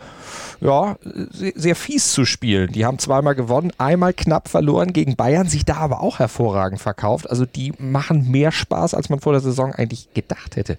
ja, 0.61 0.97
sehr, 1.31 1.53
sehr 1.55 1.77
fies 1.77 2.13
zu 2.13 2.25
spielen. 2.25 2.73
Die 2.73 2.85
haben 2.85 2.99
zweimal 2.99 3.35
gewonnen, 3.35 3.73
einmal 3.79 4.15
knapp 4.15 4.49
verloren 4.49 4.93
gegen 4.93 5.17
Bayern, 5.17 5.49
sich 5.49 5.65
da 5.65 5.77
aber 5.77 6.01
auch 6.01 6.19
hervorragend 6.19 6.81
verkauft. 6.81 7.29
Also 7.31 7.45
die 7.45 7.73
machen 7.79 8.31
mehr 8.31 8.53
Spaß, 8.53 8.95
als 8.95 9.11
man 9.11 9.21
vor 9.21 9.33
der 9.33 9.43
Saison 9.43 9.73
eigentlich 9.73 10.13
gedacht 10.15 10.57
hätte. 10.57 10.79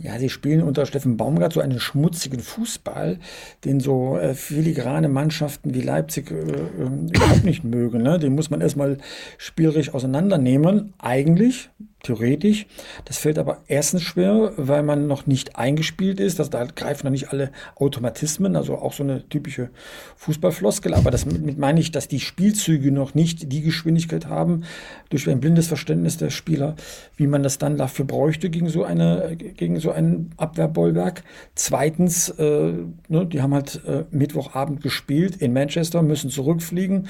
Ja, 0.00 0.18
sie 0.18 0.28
spielen 0.28 0.62
unter 0.62 0.86
Steffen 0.86 1.16
Baumgart 1.16 1.52
so 1.52 1.60
einen 1.60 1.80
schmutzigen 1.80 2.38
Fußball, 2.38 3.18
den 3.64 3.80
so 3.80 4.16
äh, 4.16 4.34
filigrane 4.34 5.08
Mannschaften 5.08 5.74
wie 5.74 5.80
Leipzig 5.80 6.30
äh, 6.30 6.34
äh, 6.34 7.10
überhaupt 7.12 7.44
nicht 7.44 7.64
mögen. 7.64 8.02
Ne? 8.02 8.18
Den 8.18 8.34
muss 8.34 8.50
man 8.50 8.60
erstmal 8.60 8.98
spielerisch 9.38 9.92
auseinandernehmen. 9.92 10.94
Eigentlich, 10.98 11.70
theoretisch. 12.02 12.66
Das 13.04 13.18
fällt 13.18 13.38
aber 13.38 13.62
erstens 13.66 14.02
schwer, 14.02 14.52
weil 14.56 14.82
man 14.82 15.06
noch 15.06 15.26
nicht 15.26 15.56
eingespielt 15.56 16.20
ist. 16.20 16.38
Das, 16.38 16.48
da 16.50 16.64
greifen 16.64 17.06
noch 17.06 17.10
nicht 17.10 17.32
alle 17.32 17.50
Automatismen, 17.74 18.54
also 18.54 18.76
auch 18.76 18.92
so 18.92 19.02
eine 19.02 19.28
typische 19.28 19.70
Fußballfloskel. 20.16 20.94
Aber 20.94 21.10
das 21.10 21.26
mit 21.26 21.58
meine 21.58 21.80
ich, 21.80 21.90
dass 21.90 22.06
die 22.06 22.20
Spielzüge 22.20 22.92
noch 22.92 23.14
nicht 23.14 23.52
die 23.52 23.62
Geschwindigkeit 23.62 24.26
haben, 24.26 24.64
durch 25.10 25.28
ein 25.28 25.40
blindes 25.40 25.66
Verständnis 25.66 26.16
der 26.16 26.30
Spieler, 26.30 26.76
wie 27.16 27.26
man 27.26 27.42
das 27.42 27.58
dann 27.58 27.76
dafür 27.76 28.04
bräuchte 28.04 28.48
gegen 28.48 28.68
so 28.68 28.84
eine, 28.84 29.36
gegen 29.36 29.80
so 29.80 29.90
ein 29.90 30.30
Abwehrbollwerk. 30.36 31.24
Zweitens, 31.54 32.28
äh, 32.30 32.72
ne, 33.08 33.26
die 33.26 33.42
haben 33.42 33.54
halt 33.54 33.80
äh, 33.86 34.04
Mittwochabend 34.10 34.82
gespielt 34.82 35.36
in 35.36 35.52
Manchester, 35.52 36.02
müssen 36.02 36.30
zurückfliegen. 36.30 37.08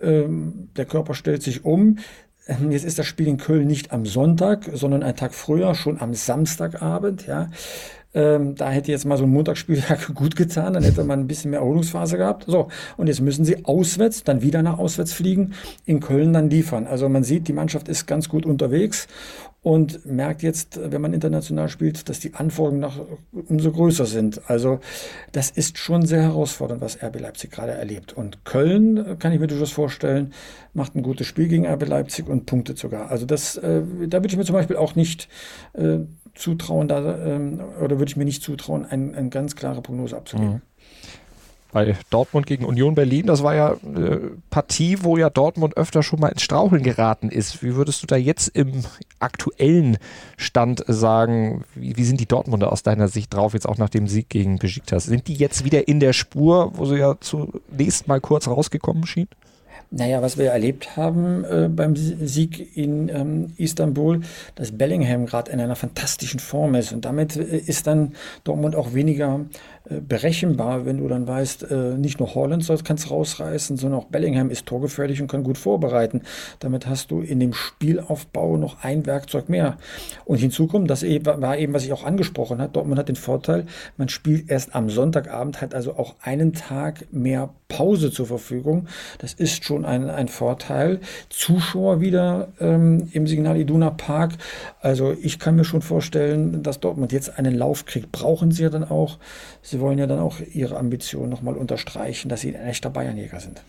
Ähm, 0.00 0.68
der 0.76 0.84
Körper 0.84 1.14
stellt 1.14 1.42
sich 1.42 1.64
um. 1.64 1.98
Ähm, 2.48 2.70
jetzt 2.70 2.84
ist 2.84 2.98
das 2.98 3.06
Spiel 3.06 3.28
in 3.28 3.36
Köln 3.36 3.66
nicht 3.66 3.92
am 3.92 4.06
Sonntag, 4.06 4.70
sondern 4.72 5.02
einen 5.02 5.16
Tag 5.16 5.34
früher, 5.34 5.74
schon 5.74 6.00
am 6.00 6.14
Samstagabend. 6.14 7.26
Ja. 7.26 7.50
Ähm, 8.14 8.54
da 8.54 8.70
hätte 8.70 8.90
jetzt 8.90 9.04
mal 9.04 9.18
so 9.18 9.24
ein 9.24 9.30
Montagsspieltag 9.30 10.06
gut 10.14 10.34
getan, 10.34 10.72
dann 10.72 10.82
hätte 10.82 11.04
man 11.04 11.20
ein 11.20 11.26
bisschen 11.26 11.50
mehr 11.50 11.60
Erholungsphase 11.60 12.16
gehabt. 12.16 12.44
So, 12.46 12.68
und 12.96 13.06
jetzt 13.06 13.20
müssen 13.20 13.44
sie 13.44 13.66
auswärts, 13.66 14.24
dann 14.24 14.40
wieder 14.40 14.62
nach 14.62 14.78
auswärts 14.78 15.12
fliegen, 15.12 15.52
in 15.84 16.00
Köln 16.00 16.32
dann 16.32 16.48
liefern. 16.48 16.86
Also 16.86 17.08
man 17.10 17.22
sieht, 17.22 17.48
die 17.48 17.52
Mannschaft 17.52 17.86
ist 17.86 18.06
ganz 18.06 18.30
gut 18.30 18.46
unterwegs 18.46 19.08
und 19.62 20.06
merkt 20.06 20.42
jetzt, 20.42 20.78
wenn 20.82 21.00
man 21.00 21.12
international 21.12 21.68
spielt, 21.68 22.08
dass 22.08 22.20
die 22.20 22.34
Anforderungen 22.34 22.80
nach 22.80 23.00
umso 23.32 23.72
größer 23.72 24.06
sind. 24.06 24.40
Also 24.48 24.78
das 25.32 25.50
ist 25.50 25.78
schon 25.78 26.06
sehr 26.06 26.22
herausfordernd, 26.22 26.80
was 26.80 27.02
RB 27.02 27.20
Leipzig 27.20 27.50
gerade 27.50 27.72
erlebt. 27.72 28.12
Und 28.12 28.44
Köln, 28.44 29.18
kann 29.18 29.32
ich 29.32 29.40
mir 29.40 29.48
durchaus 29.48 29.72
vorstellen, 29.72 30.32
macht 30.74 30.94
ein 30.94 31.02
gutes 31.02 31.26
Spiel 31.26 31.48
gegen 31.48 31.66
RB 31.66 31.88
Leipzig 31.88 32.28
und 32.28 32.46
punktet 32.46 32.78
sogar. 32.78 33.10
Also 33.10 33.26
das, 33.26 33.56
äh, 33.56 33.82
da 34.06 34.18
würde 34.18 34.28
ich 34.28 34.36
mir 34.36 34.44
zum 34.44 34.54
Beispiel 34.54 34.76
auch 34.76 34.94
nicht 34.94 35.28
äh, 35.72 35.98
zutrauen, 36.34 36.86
da, 36.86 37.18
ähm, 37.26 37.60
oder 37.82 37.98
würde 37.98 38.10
ich 38.10 38.16
mir 38.16 38.24
nicht 38.24 38.42
zutrauen, 38.42 38.84
eine 38.84 39.16
ein 39.16 39.30
ganz 39.30 39.56
klare 39.56 39.82
Prognose 39.82 40.16
abzugeben. 40.16 40.52
Mhm 40.52 40.62
bei 41.72 41.96
Dortmund 42.10 42.46
gegen 42.46 42.64
Union 42.64 42.94
Berlin. 42.94 43.26
Das 43.26 43.42
war 43.42 43.54
ja 43.54 43.76
eine 43.84 44.32
Partie, 44.50 44.98
wo 45.02 45.16
ja 45.16 45.30
Dortmund 45.30 45.76
öfter 45.76 46.02
schon 46.02 46.20
mal 46.20 46.28
ins 46.28 46.42
Straucheln 46.42 46.82
geraten 46.82 47.28
ist. 47.28 47.62
Wie 47.62 47.74
würdest 47.74 48.02
du 48.02 48.06
da 48.06 48.16
jetzt 48.16 48.48
im 48.48 48.84
aktuellen 49.18 49.98
Stand 50.36 50.84
sagen, 50.86 51.64
wie, 51.74 51.96
wie 51.96 52.04
sind 52.04 52.20
die 52.20 52.26
Dortmunder 52.26 52.72
aus 52.72 52.82
deiner 52.82 53.08
Sicht 53.08 53.34
drauf, 53.34 53.52
jetzt 53.52 53.68
auch 53.68 53.78
nach 53.78 53.90
dem 53.90 54.08
Sieg 54.08 54.28
gegen 54.28 54.58
Besiktas? 54.58 55.04
Sind 55.04 55.28
die 55.28 55.34
jetzt 55.34 55.64
wieder 55.64 55.88
in 55.88 56.00
der 56.00 56.12
Spur, 56.12 56.72
wo 56.74 56.86
sie 56.86 56.96
ja 56.96 57.16
zunächst 57.20 58.08
mal 58.08 58.20
kurz 58.20 58.48
rausgekommen 58.48 59.06
schien? 59.06 59.28
Naja, 59.90 60.20
was 60.20 60.36
wir 60.36 60.50
erlebt 60.50 60.98
haben 60.98 61.44
äh, 61.44 61.68
beim 61.70 61.96
Sieg 61.96 62.76
in 62.76 63.08
ähm, 63.08 63.54
Istanbul, 63.56 64.20
dass 64.54 64.76
Bellingham 64.76 65.24
gerade 65.24 65.50
in 65.50 65.60
einer 65.60 65.76
fantastischen 65.76 66.40
Form 66.40 66.74
ist. 66.74 66.92
Und 66.92 67.06
damit 67.06 67.36
äh, 67.36 67.56
ist 67.56 67.86
dann 67.86 68.12
Dortmund 68.44 68.76
auch 68.76 68.92
weniger 68.92 69.40
äh, 69.77 69.77
berechenbar, 70.00 70.84
wenn 70.84 70.98
du 70.98 71.08
dann 71.08 71.26
weißt, 71.26 71.70
äh, 71.70 71.96
nicht 71.96 72.18
nur 72.18 72.34
Holland 72.34 72.66
kannst 72.84 73.10
rausreißen, 73.10 73.76
sondern 73.76 74.00
auch 74.00 74.06
Bellingham 74.06 74.50
ist 74.50 74.66
torgefährlich 74.66 75.20
und 75.20 75.28
kann 75.28 75.42
gut 75.42 75.58
vorbereiten. 75.58 76.22
Damit 76.58 76.86
hast 76.86 77.10
du 77.10 77.20
in 77.20 77.40
dem 77.40 77.52
Spielaufbau 77.52 78.56
noch 78.56 78.82
ein 78.82 79.06
Werkzeug 79.06 79.48
mehr. 79.48 79.78
Und 80.24 80.38
hinzu 80.38 80.66
kommt, 80.66 80.90
das 80.90 81.02
war 81.02 81.58
eben, 81.58 81.72
was 81.72 81.84
ich 81.84 81.92
auch 81.92 82.04
angesprochen 82.04 82.60
habe, 82.60 82.72
Dortmund 82.72 82.98
hat 82.98 83.08
den 83.08 83.16
Vorteil, 83.16 83.66
man 83.96 84.08
spielt 84.08 84.50
erst 84.50 84.74
am 84.74 84.90
Sonntagabend, 84.90 85.60
hat 85.60 85.74
also 85.74 85.96
auch 85.96 86.16
einen 86.22 86.52
Tag 86.52 87.06
mehr 87.12 87.50
Pause 87.68 88.10
zur 88.10 88.26
Verfügung. 88.26 88.88
Das 89.18 89.34
ist 89.34 89.64
schon 89.64 89.84
ein, 89.84 90.08
ein 90.08 90.28
Vorteil. 90.28 91.00
Zuschauer 91.28 92.00
wieder 92.00 92.48
ähm, 92.60 93.08
im 93.12 93.26
Signal 93.26 93.58
Iduna 93.58 93.90
Park. 93.90 94.32
Also 94.80 95.14
ich 95.20 95.38
kann 95.38 95.56
mir 95.56 95.64
schon 95.64 95.82
vorstellen, 95.82 96.62
dass 96.62 96.80
Dortmund 96.80 97.12
jetzt 97.12 97.38
einen 97.38 97.54
Lauf 97.54 97.84
kriegt. 97.84 98.10
Brauchen 98.10 98.52
sie 98.52 98.62
ja 98.62 98.70
dann 98.70 98.84
auch. 98.84 99.18
Sie 99.60 99.77
wollen 99.80 99.98
ja 99.98 100.06
dann 100.06 100.18
auch 100.18 100.36
ihre 100.52 100.76
Ambition 100.76 101.28
nochmal 101.28 101.56
unterstreichen, 101.56 102.28
dass 102.28 102.40
sie 102.40 102.56
ein 102.56 102.66
echter 102.66 102.90
Bayernjäger 102.90 103.40
sind. 103.40 103.62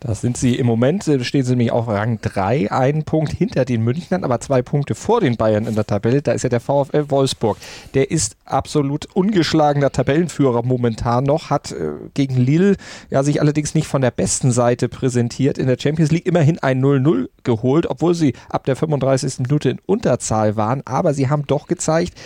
Das 0.00 0.20
sind 0.20 0.36
sie 0.36 0.54
im 0.54 0.66
Moment, 0.66 1.08
äh, 1.08 1.24
stehen 1.24 1.44
sie 1.44 1.52
nämlich 1.56 1.72
auf 1.72 1.88
Rang 1.88 2.20
3, 2.20 2.70
einen 2.70 3.02
Punkt 3.02 3.32
hinter 3.32 3.64
den 3.64 3.82
Münchnern, 3.82 4.22
aber 4.22 4.38
zwei 4.40 4.62
Punkte 4.62 4.94
vor 4.94 5.20
den 5.20 5.36
Bayern 5.36 5.66
in 5.66 5.74
der 5.74 5.86
Tabelle. 5.86 6.22
Da 6.22 6.32
ist 6.32 6.44
ja 6.44 6.48
der 6.48 6.60
VfL 6.60 7.10
Wolfsburg. 7.10 7.58
Der 7.94 8.12
ist 8.12 8.36
absolut 8.44 9.06
ungeschlagener 9.16 9.90
Tabellenführer 9.90 10.62
momentan 10.62 11.24
noch, 11.24 11.50
hat 11.50 11.72
äh, 11.72 11.94
gegen 12.14 12.36
Lille 12.36 12.76
ja 13.10 13.24
sich 13.24 13.40
allerdings 13.40 13.74
nicht 13.74 13.88
von 13.88 14.00
der 14.00 14.12
besten 14.12 14.52
Seite 14.52 14.88
präsentiert. 14.88 15.58
In 15.58 15.66
der 15.66 15.78
Champions 15.80 16.12
League 16.12 16.26
immerhin 16.26 16.60
ein 16.60 16.80
0-0 16.80 17.28
geholt, 17.42 17.86
obwohl 17.90 18.14
sie 18.14 18.34
ab 18.48 18.66
der 18.66 18.76
35. 18.76 19.40
Minute 19.40 19.70
in 19.70 19.80
Unterzahl 19.84 20.54
waren. 20.54 20.82
Aber 20.86 21.12
sie 21.12 21.28
haben 21.28 21.44
doch 21.44 21.66
gezeigt, 21.66 22.16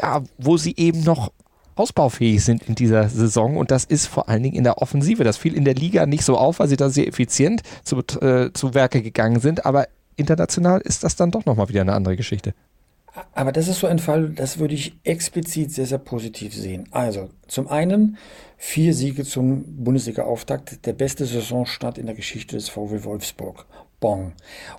ja, 0.00 0.22
wo 0.38 0.56
sie 0.56 0.74
eben 0.76 1.02
noch 1.02 1.32
ausbaufähig 1.78 2.44
sind 2.44 2.62
in 2.64 2.74
dieser 2.74 3.08
Saison 3.08 3.56
und 3.56 3.70
das 3.70 3.84
ist 3.84 4.06
vor 4.06 4.28
allen 4.28 4.42
Dingen 4.42 4.56
in 4.56 4.64
der 4.64 4.78
Offensive. 4.78 5.24
Das 5.24 5.36
fiel 5.36 5.54
in 5.54 5.64
der 5.64 5.74
Liga 5.74 6.06
nicht 6.06 6.24
so 6.24 6.36
auf, 6.36 6.58
weil 6.58 6.68
sie 6.68 6.76
da 6.76 6.90
sehr 6.90 7.06
effizient 7.06 7.62
zu, 7.84 7.98
äh, 8.20 8.52
zu 8.52 8.74
Werke 8.74 9.02
gegangen 9.02 9.40
sind, 9.40 9.64
aber 9.64 9.88
international 10.16 10.80
ist 10.80 11.04
das 11.04 11.16
dann 11.16 11.30
doch 11.30 11.44
nochmal 11.44 11.68
wieder 11.68 11.80
eine 11.80 11.92
andere 11.92 12.16
Geschichte. 12.16 12.54
Aber 13.34 13.52
das 13.52 13.68
ist 13.68 13.80
so 13.80 13.86
ein 13.86 13.98
Fall, 13.98 14.30
das 14.30 14.58
würde 14.58 14.74
ich 14.74 14.94
explizit 15.02 15.72
sehr, 15.72 15.86
sehr 15.86 15.98
positiv 15.98 16.54
sehen. 16.54 16.86
Also 16.90 17.30
zum 17.46 17.68
einen 17.68 18.16
vier 18.56 18.94
Siege 18.94 19.24
zum 19.24 19.64
Bundesliga-Auftakt, 19.84 20.86
der 20.86 20.92
beste 20.92 21.24
Saisonstart 21.24 21.98
in 21.98 22.06
der 22.06 22.14
Geschichte 22.14 22.56
des 22.56 22.68
VW 22.68 23.04
Wolfsburg. 23.04 23.66
Bon. 23.98 24.32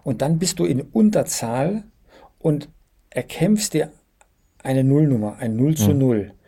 Und 0.03 0.21
dann 0.21 0.39
bist 0.39 0.59
du 0.59 0.65
in 0.65 0.81
Unterzahl 0.81 1.83
und 2.37 2.69
erkämpfst 3.09 3.73
dir 3.73 3.91
eine 4.63 4.83
Nullnummer, 4.83 5.37
ein 5.39 5.55
0 5.55 5.75
zu 5.75 5.93
0. 5.93 6.25
Mhm 6.25 6.38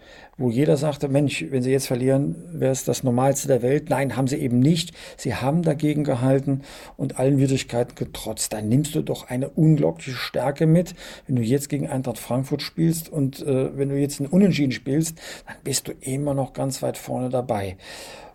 wo 0.41 0.49
jeder 0.49 0.77
sagte, 0.77 1.07
Mensch, 1.07 1.45
wenn 1.49 1.63
sie 1.63 1.71
jetzt 1.71 1.87
verlieren, 1.87 2.35
wäre 2.51 2.71
es 2.71 2.83
das 2.83 3.03
Normalste 3.03 3.47
der 3.47 3.61
Welt. 3.61 3.89
Nein, 3.89 4.15
haben 4.15 4.27
sie 4.27 4.37
eben 4.37 4.59
nicht. 4.59 4.93
Sie 5.17 5.35
haben 5.35 5.61
dagegen 5.61 6.03
gehalten 6.03 6.61
und 6.97 7.19
allen 7.19 7.39
Widrigkeiten 7.39 7.95
getrotzt. 7.95 8.53
Dann 8.53 8.67
nimmst 8.67 8.95
du 8.95 9.01
doch 9.01 9.29
eine 9.29 9.49
unglaubliche 9.49 10.11
Stärke 10.11 10.65
mit, 10.65 10.95
wenn 11.27 11.35
du 11.35 11.41
jetzt 11.41 11.69
gegen 11.69 11.87
Eintracht 11.87 12.17
Frankfurt 12.17 12.61
spielst 12.61 13.09
und 13.09 13.41
äh, 13.41 13.77
wenn 13.77 13.89
du 13.89 13.97
jetzt 13.97 14.19
einen 14.19 14.29
Unentschieden 14.29 14.71
spielst, 14.71 15.17
dann 15.45 15.57
bist 15.63 15.87
du 15.87 15.93
immer 16.01 16.33
noch 16.33 16.53
ganz 16.53 16.81
weit 16.81 16.97
vorne 16.97 17.29
dabei. 17.29 17.77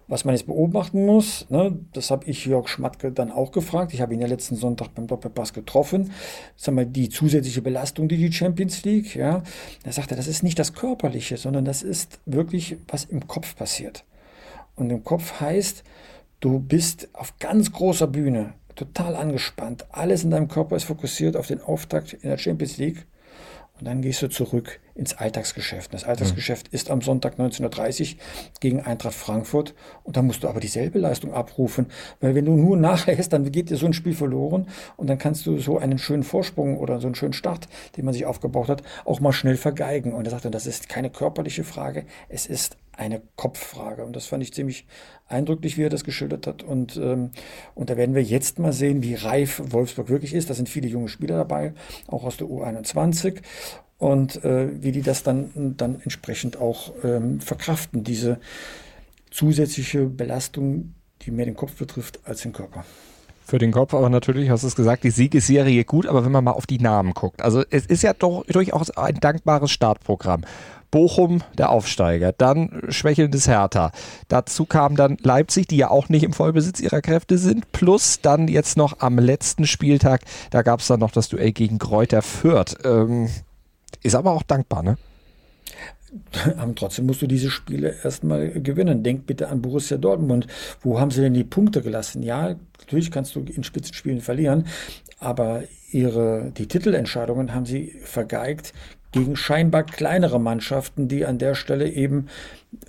Was 0.09 0.25
man 0.25 0.37
jetzt 0.37 0.47
beobachten 0.47 1.05
muss, 1.05 1.51
ne, 1.51 1.81
das 1.93 2.13
habe 2.13 2.27
ich 2.27 2.47
Jörg 2.47 2.69
Schmatke 2.69 3.11
dann 3.11 3.33
auch 3.33 3.51
gefragt. 3.51 3.93
Ich 3.93 4.01
habe 4.01 4.15
ihn 4.15 4.21
ja 4.21 4.29
letzten 4.29 4.55
Sonntag 4.55 4.95
beim 4.95 5.09
Doppelpass 5.09 5.53
getroffen. 5.53 6.13
Sag 6.55 6.75
mal, 6.75 6.87
die 6.87 7.09
zusätzliche 7.09 7.61
Belastung, 7.61 8.07
die 8.07 8.17
die 8.17 8.33
Champions 8.33 8.85
League, 8.85 9.17
ja, 9.17 9.43
da 9.83 9.91
sagt 9.91 10.13
er, 10.13 10.17
das 10.17 10.29
ist 10.29 10.45
nicht 10.45 10.61
das 10.61 10.75
Körperliche, 10.75 11.37
sondern 11.37 11.65
das 11.65 11.83
ist 11.83 12.21
wirklich, 12.25 12.77
was 12.87 13.05
im 13.05 13.27
Kopf 13.27 13.57
passiert. 13.57 14.05
Und 14.77 14.91
im 14.91 15.03
Kopf 15.03 15.41
heißt, 15.41 15.83
du 16.39 16.61
bist 16.61 17.09
auf 17.13 17.39
ganz 17.41 17.73
großer 17.73 18.07
Bühne 18.07 18.55
total 18.77 19.17
angespannt. 19.17 19.87
Alles 19.91 20.23
in 20.23 20.31
deinem 20.31 20.49
Körper 20.49 20.77
ist 20.77 20.85
fokussiert 20.85 21.37
auf 21.37 21.49
den 21.49 21.61
Auftakt 21.61 22.13
in 22.13 22.29
der 22.29 22.39
Champions 22.39 22.77
League. 22.77 23.07
Und 23.79 23.87
dann 23.87 24.03
gehst 24.03 24.23
du 24.23 24.29
zurück 24.29 24.79
ins 24.97 25.15
Alltagsgeschäft. 25.15 25.93
Das 25.95 26.05
Alltagsgeschäft 26.05 26.73
mhm. 26.73 26.75
ist 26.75 26.91
am 26.91 27.03
Sonntag 27.03 27.33
1930 27.33 28.17
gegen 28.61 28.81
Eintracht 28.81 29.15
Frankfurt. 29.15 29.75
Und 30.05 30.17
da 30.17 30.23
musst 30.23 30.43
du 30.43 30.49
aber 30.49 30.61
dieselbe 30.61 30.99
Leistung 30.99 31.33
abrufen. 31.33 31.87
Weil 32.21 32.35
wenn 32.35 32.45
du 32.45 32.53
nur 32.53 32.77
nachlässt, 32.77 33.33
dann 33.33 33.51
geht 33.53 33.71
dir 33.71 33.77
so 33.77 33.87
ein 33.87 33.93
Spiel 33.93 34.15
verloren. 34.15 34.69
Und 34.97 35.09
dann 35.09 35.19
kannst 35.19 35.47
du 35.47 35.59
so 35.59 35.79
einen 35.79 35.99
schönen 35.99 36.23
Vorsprung 36.23 36.79
oder 36.79 37.01
so 37.01 37.07
einen 37.07 37.15
schönen 37.15 37.35
Start, 37.35 37.69
den 37.97 38.05
man 38.05 38.15
sich 38.15 38.27
aufgebaut 38.27 38.69
hat, 38.69 38.83
auch 39.05 39.21
mal 39.21 39.33
schnell 39.33 39.57
vergeigen. 39.57 40.13
Und 40.13 40.27
er 40.27 40.31
sagt 40.31 40.45
dann, 40.45 40.53
das 40.53 40.67
ist 40.67 40.89
keine 40.89 41.11
körperliche 41.11 41.65
Frage. 41.65 42.05
Es 42.29 42.47
ist 42.47 42.77
eine 42.97 43.21
Kopffrage. 43.37 44.05
Und 44.05 44.17
das 44.17 44.27
fand 44.27 44.43
ich 44.43 44.55
ziemlich 44.55 44.87
eindrücklich, 45.29 45.77
wie 45.77 45.85
er 45.85 45.91
das 45.91 46.05
geschildert 46.05 46.47
hat. 46.47 46.63
Und, 46.63 46.97
ähm, 46.97 47.31
und 47.75 47.91
da 47.91 47.97
werden 47.97 48.15
wir 48.15 48.23
jetzt 48.23 48.59
mal 48.59 48.73
sehen, 48.73 49.03
wie 49.03 49.15
reif 49.15 49.63
Wolfsburg 49.65 50.09
wirklich 50.09 50.35
ist. 50.35 50.51
Da 50.51 50.55
sind 50.55 50.69
viele 50.69 50.89
junge 50.89 51.09
Spieler 51.09 51.37
dabei, 51.37 51.75
auch 52.07 52.25
aus 52.25 52.37
der 52.37 52.47
U21. 52.47 53.43
Und 53.99 54.45
äh, 54.45 54.83
wie 54.83 54.93
die 54.93 55.03
das 55.03 55.23
dann, 55.23 55.75
dann 55.77 56.01
entsprechend 56.03 56.59
auch 56.59 56.93
ähm, 57.03 57.41
verkraften, 57.41 58.05
diese 58.05 58.39
zusätzliche 59.31 60.07
Belastung, 60.07 60.95
die 61.23 61.31
mehr 61.31 61.47
den 61.47 61.57
Kopf 61.57 61.77
betrifft 61.77 62.21
als 62.25 62.43
den 62.43 62.53
Körper. 62.53 62.85
Für 63.45 63.59
den 63.59 63.71
Kopf 63.71 63.95
aber 63.95 64.11
natürlich, 64.11 64.51
hast 64.51 64.65
du 64.65 64.67
es 64.67 64.75
gesagt, 64.75 65.05
die 65.05 65.11
Siegesserie 65.11 65.85
gut, 65.85 66.07
aber 66.07 66.25
wenn 66.25 66.33
man 66.33 66.43
mal 66.43 66.51
auf 66.51 66.67
die 66.67 66.81
Namen 66.81 67.15
guckt. 67.15 67.43
Also 67.43 67.63
es 67.71 67.87
ist 67.87 68.03
ja 68.03 68.13
doch 68.13 68.45
durchaus 68.47 68.91
ein 68.91 69.21
dankbares 69.21 69.71
Startprogramm. 69.71 70.43
Bochum, 70.91 71.43
der 71.57 71.71
Aufsteiger, 71.71 72.33
dann 72.33 72.83
schwächelndes 72.89 73.47
Hertha. 73.47 73.93
Dazu 74.29 74.67
kam 74.67 74.97
dann 74.97 75.17
Leipzig, 75.23 75.69
die 75.69 75.77
ja 75.77 75.91
auch 75.91 76.09
nicht 76.09 76.25
im 76.25 76.33
Vollbesitz 76.33 76.81
ihrer 76.81 77.01
Kräfte 77.01 77.39
sind, 77.39 77.71
plus 77.71 78.21
dann 78.21 78.49
jetzt 78.49 78.77
noch 78.77 78.99
am 79.01 79.19
letzten 79.19 79.67
Spieltag, 79.67 80.23
da 80.51 80.63
gab 80.63 80.81
es 80.81 80.89
dann 80.89 81.01
noch 81.01 81.13
das 81.13 81.29
Duell 81.29 81.53
gegen 81.53 81.79
Kräuter 81.79 82.23
Fürth. 82.23 82.77
Ähm, 82.85 83.29
ist 84.07 84.15
aber 84.15 84.33
auch 84.33 84.43
dankbar, 84.43 84.83
ne? 84.83 84.97
Aber 86.57 86.75
trotzdem 86.75 87.07
musst 87.07 87.21
du 87.21 87.27
diese 87.27 87.51
Spiele 87.51 87.95
erstmal 88.03 88.49
gewinnen. 88.51 89.03
Denk 89.03 89.27
bitte 89.27 89.49
an 89.49 89.61
Borussia 89.61 89.97
Dortmund. 89.97 90.47
Wo 90.81 91.01
haben 91.01 91.11
sie 91.11 91.21
denn 91.21 91.35
die 91.35 91.45
Punkte 91.45 91.83
gelassen? 91.83 92.23
Ja, 92.23 92.55
natürlich 92.79 93.11
kannst 93.11 93.35
du 93.35 93.41
in 93.41 93.65
Spitzenspielen 93.65 94.21
verlieren, 94.21 94.67
aber 95.19 95.65
ihre, 95.91 96.53
die 96.57 96.69
Titelentscheidungen 96.69 97.55
haben 97.55 97.67
sie 97.67 97.93
vergeigt 98.05 98.73
gegen 99.13 99.37
scheinbar 99.37 99.85
kleinere 99.85 100.39
Mannschaften, 100.39 101.09
die 101.09 101.25
an 101.25 101.39
der 101.39 101.55
Stelle 101.55 101.91
eben 101.91 102.27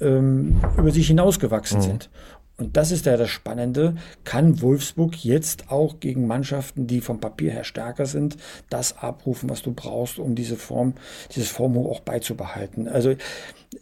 ähm, 0.01 0.61
über 0.77 0.91
sich 0.91 1.07
hinausgewachsen 1.07 1.79
mhm. 1.79 1.83
sind. 1.83 2.09
Und 2.57 2.75
das 2.75 2.91
ist 2.91 3.05
ja 3.05 3.17
das 3.17 3.29
Spannende. 3.29 3.95
Kann 4.23 4.61
Wolfsburg 4.61 5.23
jetzt 5.23 5.69
auch 5.69 5.99
gegen 5.99 6.25
Mannschaften, 6.25 6.87
die 6.87 7.01
vom 7.01 7.19
Papier 7.19 7.51
her 7.51 7.63
stärker 7.63 8.07
sind, 8.07 8.37
das 8.69 8.97
abrufen, 8.97 9.49
was 9.49 9.61
du 9.61 9.73
brauchst, 9.73 10.17
um 10.17 10.33
diese 10.33 10.55
Form, 10.55 10.95
dieses 11.35 11.49
Formhoch 11.49 11.91
auch 11.91 11.99
beizubehalten? 11.99 12.87
Also 12.87 13.15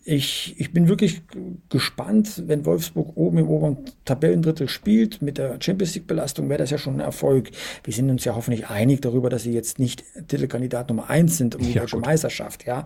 ich, 0.04 0.56
ich 0.60 0.74
bin 0.74 0.88
wirklich 0.88 1.22
gespannt, 1.70 2.44
wenn 2.48 2.66
Wolfsburg 2.66 3.16
oben 3.16 3.38
im 3.38 3.48
oberen 3.48 3.78
Tabellendrittel 4.04 4.68
spielt, 4.68 5.22
mit 5.22 5.38
der 5.38 5.58
Champions 5.60 5.96
League-Belastung 5.96 6.50
wäre 6.50 6.60
das 6.60 6.72
ja 6.72 6.78
schon 6.78 6.96
ein 6.96 7.00
Erfolg. 7.02 7.52
Wir 7.84 7.94
sind 7.94 8.10
uns 8.10 8.26
ja 8.26 8.36
hoffentlich 8.36 8.68
einig 8.68 9.02
darüber, 9.02 9.30
dass 9.30 9.44
sie 9.44 9.54
jetzt 9.54 9.78
nicht 9.78 10.04
Titelkandidat 10.28 10.90
Nummer 10.90 11.10
eins 11.10 11.38
sind 11.38 11.56
um 11.56 11.62
die 11.62 11.74
ja, 11.74 11.82
deutsche 11.82 11.98
gut. 11.98 12.06
Meisterschaft, 12.06 12.66
ja. 12.66 12.84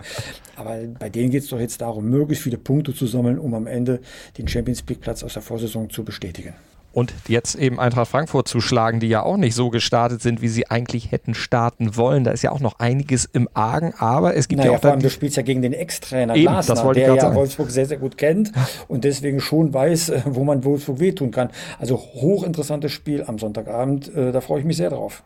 Aber 0.55 0.77
bei 0.99 1.09
denen 1.09 1.31
geht 1.31 1.43
es 1.43 1.49
doch 1.49 1.59
jetzt 1.59 1.81
darum, 1.81 2.09
möglichst 2.09 2.43
viele 2.43 2.57
Punkte 2.57 2.93
zu 2.93 3.07
sammeln, 3.07 3.39
um 3.39 3.53
am 3.53 3.65
Ende 3.65 4.01
den 4.37 4.47
Champions 4.47 4.83
League-Platz 4.87 5.23
aus 5.23 5.33
der 5.33 5.41
Vorsaison 5.41 5.78
zu 5.87 6.03
bestätigen 6.03 6.53
und 6.91 7.13
jetzt 7.27 7.55
eben 7.55 7.79
Eintracht 7.79 8.09
Frankfurt 8.09 8.47
zu 8.47 8.61
schlagen, 8.61 8.99
die 8.99 9.07
ja 9.07 9.23
auch 9.23 9.37
nicht 9.37 9.53
so 9.53 9.69
gestartet 9.69 10.21
sind, 10.21 10.41
wie 10.41 10.47
sie 10.47 10.69
eigentlich 10.69 11.11
hätten 11.11 11.33
starten 11.33 11.95
wollen. 11.95 12.23
Da 12.23 12.31
ist 12.31 12.41
ja 12.41 12.51
auch 12.51 12.59
noch 12.59 12.79
einiges 12.79 13.25
im 13.25 13.47
Argen, 13.53 13.93
aber 13.97 14.35
es 14.35 14.47
gibt 14.47 14.59
naja, 14.59 14.71
ja 14.71 14.77
auch. 14.77 14.81
Vor 14.81 14.91
allem, 14.91 15.01
du 15.01 15.09
spielst 15.09 15.37
ja 15.37 15.43
gegen 15.43 15.61
den 15.61 15.73
Ex-Trainer 15.73 16.33
Glasner, 16.33 16.93
der 16.93 17.15
ja 17.15 17.21
sagen. 17.21 17.35
Wolfsburg 17.35 17.69
sehr, 17.69 17.85
sehr 17.85 17.97
gut 17.97 18.17
kennt 18.17 18.51
und 18.87 19.03
deswegen 19.03 19.39
schon 19.39 19.73
weiß, 19.73 20.09
äh, 20.09 20.21
wo 20.25 20.43
man 20.43 20.63
Wolfsburg 20.63 20.99
wehtun 20.99 21.31
kann. 21.31 21.49
Also 21.79 21.97
hochinteressantes 21.97 22.91
Spiel 22.91 23.23
am 23.23 23.37
Sonntagabend, 23.37 24.13
äh, 24.15 24.31
da 24.31 24.41
freue 24.41 24.59
ich 24.59 24.65
mich 24.65 24.77
sehr 24.77 24.89
drauf. 24.89 25.23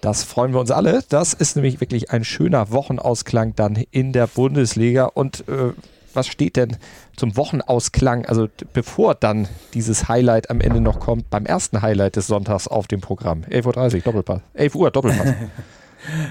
Das 0.00 0.22
freuen 0.22 0.54
wir 0.54 0.60
uns 0.60 0.70
alle. 0.70 1.02
Das 1.10 1.34
ist 1.34 1.56
nämlich 1.56 1.80
wirklich 1.80 2.10
ein 2.10 2.24
schöner 2.24 2.70
Wochenausklang 2.70 3.54
dann 3.54 3.76
in 3.90 4.12
der 4.12 4.26
Bundesliga 4.28 5.04
und 5.04 5.44
äh, 5.46 5.72
was 6.14 6.26
steht 6.26 6.56
denn 6.56 6.76
zum 7.16 7.36
Wochenausklang, 7.36 8.26
also 8.26 8.48
bevor 8.72 9.14
dann 9.14 9.48
dieses 9.74 10.08
Highlight 10.08 10.50
am 10.50 10.60
Ende 10.60 10.80
noch 10.80 11.00
kommt, 11.00 11.30
beim 11.30 11.46
ersten 11.46 11.82
Highlight 11.82 12.16
des 12.16 12.26
Sonntags 12.26 12.68
auf 12.68 12.88
dem 12.88 13.00
Programm? 13.00 13.42
11.30 13.50 13.94
Uhr, 13.94 14.00
Doppelpass. 14.00 14.40
11 14.54 14.74
Uhr, 14.74 14.90
Doppelpass. 14.90 15.34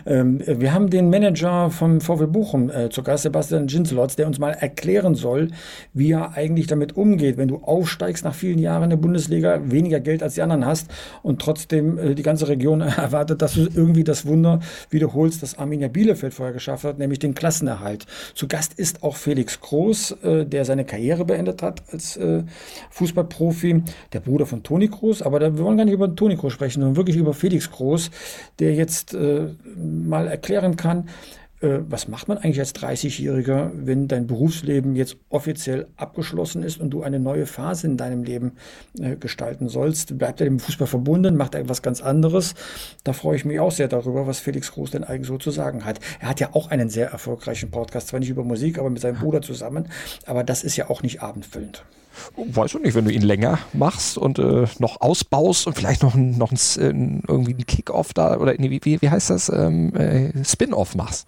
Ähm, 0.05 0.41
wir 0.45 0.73
haben 0.73 0.89
den 0.89 1.09
Manager 1.09 1.69
vom 1.69 2.01
VW 2.01 2.25
Bochum 2.27 2.69
äh, 2.69 2.89
zu 2.89 3.03
Gast, 3.03 3.23
Sebastian 3.23 3.67
Ginzelotz, 3.67 4.15
der 4.15 4.27
uns 4.27 4.39
mal 4.39 4.51
erklären 4.51 5.15
soll, 5.15 5.49
wie 5.93 6.11
er 6.11 6.33
eigentlich 6.35 6.67
damit 6.67 6.95
umgeht, 6.95 7.37
wenn 7.37 7.47
du 7.47 7.57
aufsteigst 7.57 8.23
nach 8.23 8.33
vielen 8.33 8.59
Jahren 8.59 8.83
in 8.83 8.89
der 8.91 8.97
Bundesliga, 8.97 9.59
weniger 9.63 9.99
Geld 9.99 10.23
als 10.23 10.35
die 10.35 10.41
anderen 10.41 10.65
hast 10.65 10.89
und 11.23 11.41
trotzdem 11.41 11.97
äh, 11.97 12.15
die 12.15 12.23
ganze 12.23 12.47
Region 12.47 12.81
erwartet, 12.99 13.41
dass 13.41 13.53
du 13.53 13.61
irgendwie 13.61 14.03
das 14.03 14.25
Wunder 14.25 14.59
wiederholst, 14.89 15.43
das 15.43 15.57
Arminia 15.57 15.87
Bielefeld 15.87 16.33
vorher 16.33 16.53
geschafft 16.53 16.83
hat, 16.83 16.99
nämlich 16.99 17.19
den 17.19 17.33
Klassenerhalt. 17.33 18.05
Zu 18.35 18.47
Gast 18.47 18.73
ist 18.73 19.03
auch 19.03 19.15
Felix 19.15 19.59
Groß, 19.61 20.11
äh, 20.23 20.45
der 20.45 20.65
seine 20.65 20.85
Karriere 20.85 21.25
beendet 21.25 21.61
hat 21.61 21.83
als 21.91 22.17
äh, 22.17 22.43
Fußballprofi, 22.91 23.83
der 24.13 24.19
Bruder 24.19 24.45
von 24.45 24.63
Toni 24.63 24.87
Groß, 24.87 25.21
aber 25.21 25.39
da, 25.39 25.55
wir 25.55 25.63
wollen 25.63 25.77
gar 25.77 25.85
nicht 25.85 25.93
über 25.93 26.13
Toni 26.15 26.35
Groß 26.35 26.53
sprechen, 26.53 26.81
sondern 26.81 26.95
wirklich 26.95 27.17
über 27.17 27.33
Felix 27.33 27.69
Groß, 27.71 28.11
der 28.59 28.73
jetzt 28.73 29.13
äh, 29.13 29.47
mal 29.75 30.27
erklären 30.27 30.75
kann, 30.75 31.09
äh, 31.61 31.79
was 31.87 32.07
macht 32.07 32.27
man 32.27 32.37
eigentlich 32.37 32.59
als 32.59 32.73
30-Jähriger, 32.75 33.71
wenn 33.73 34.07
dein 34.07 34.27
Berufsleben 34.27 34.95
jetzt 34.95 35.17
offiziell 35.29 35.87
abgeschlossen 35.97 36.63
ist 36.63 36.79
und 36.79 36.91
du 36.91 37.03
eine 37.03 37.19
neue 37.19 37.45
Phase 37.45 37.87
in 37.87 37.97
deinem 37.97 38.23
Leben 38.23 38.53
äh, 38.99 39.15
gestalten 39.17 39.67
sollst? 39.67 40.17
Bleibt 40.17 40.39
er 40.39 40.45
dem 40.45 40.59
Fußball 40.59 40.87
verbunden? 40.87 41.35
Macht 41.35 41.55
er 41.55 41.61
etwas 41.61 41.81
ganz 41.81 42.01
anderes? 42.01 42.55
Da 43.03 43.13
freue 43.13 43.35
ich 43.35 43.45
mich 43.45 43.59
auch 43.59 43.71
sehr 43.71 43.87
darüber, 43.87 44.25
was 44.25 44.39
Felix 44.39 44.71
Groß 44.71 44.91
denn 44.91 45.03
eigentlich 45.03 45.27
so 45.27 45.37
zu 45.37 45.51
sagen 45.51 45.83
hat. 45.85 45.99
Er 46.19 46.29
hat 46.29 46.39
ja 46.39 46.49
auch 46.53 46.71
einen 46.71 46.89
sehr 46.89 47.09
erfolgreichen 47.09 47.71
Podcast, 47.71 48.07
zwar 48.07 48.19
nicht 48.19 48.29
über 48.29 48.43
Musik, 48.43 48.79
aber 48.79 48.89
mit 48.89 49.01
seinem 49.01 49.19
Bruder 49.19 49.41
zusammen. 49.41 49.89
Aber 50.25 50.43
das 50.43 50.63
ist 50.63 50.77
ja 50.77 50.89
auch 50.89 51.03
nicht 51.03 51.21
abendfüllend. 51.21 51.83
Weißt 52.35 52.73
du 52.73 52.79
nicht, 52.79 52.95
wenn 52.95 53.05
du 53.05 53.11
ihn 53.11 53.21
länger 53.21 53.59
machst 53.73 54.17
und 54.17 54.39
äh, 54.39 54.65
noch 54.79 55.01
ausbaust 55.01 55.67
und 55.67 55.75
vielleicht 55.75 56.03
noch, 56.03 56.15
noch 56.15 56.51
ein, 56.51 57.23
irgendwie 57.27 57.53
einen 57.53 57.65
Kick-Off 57.65 58.13
da 58.13 58.37
oder 58.37 58.53
nee, 58.57 58.81
wie, 58.83 59.01
wie 59.01 59.09
heißt 59.09 59.29
das? 59.29 59.49
Ähm, 59.49 59.95
äh, 59.95 60.43
Spin-Off 60.43 60.95
machst. 60.95 61.27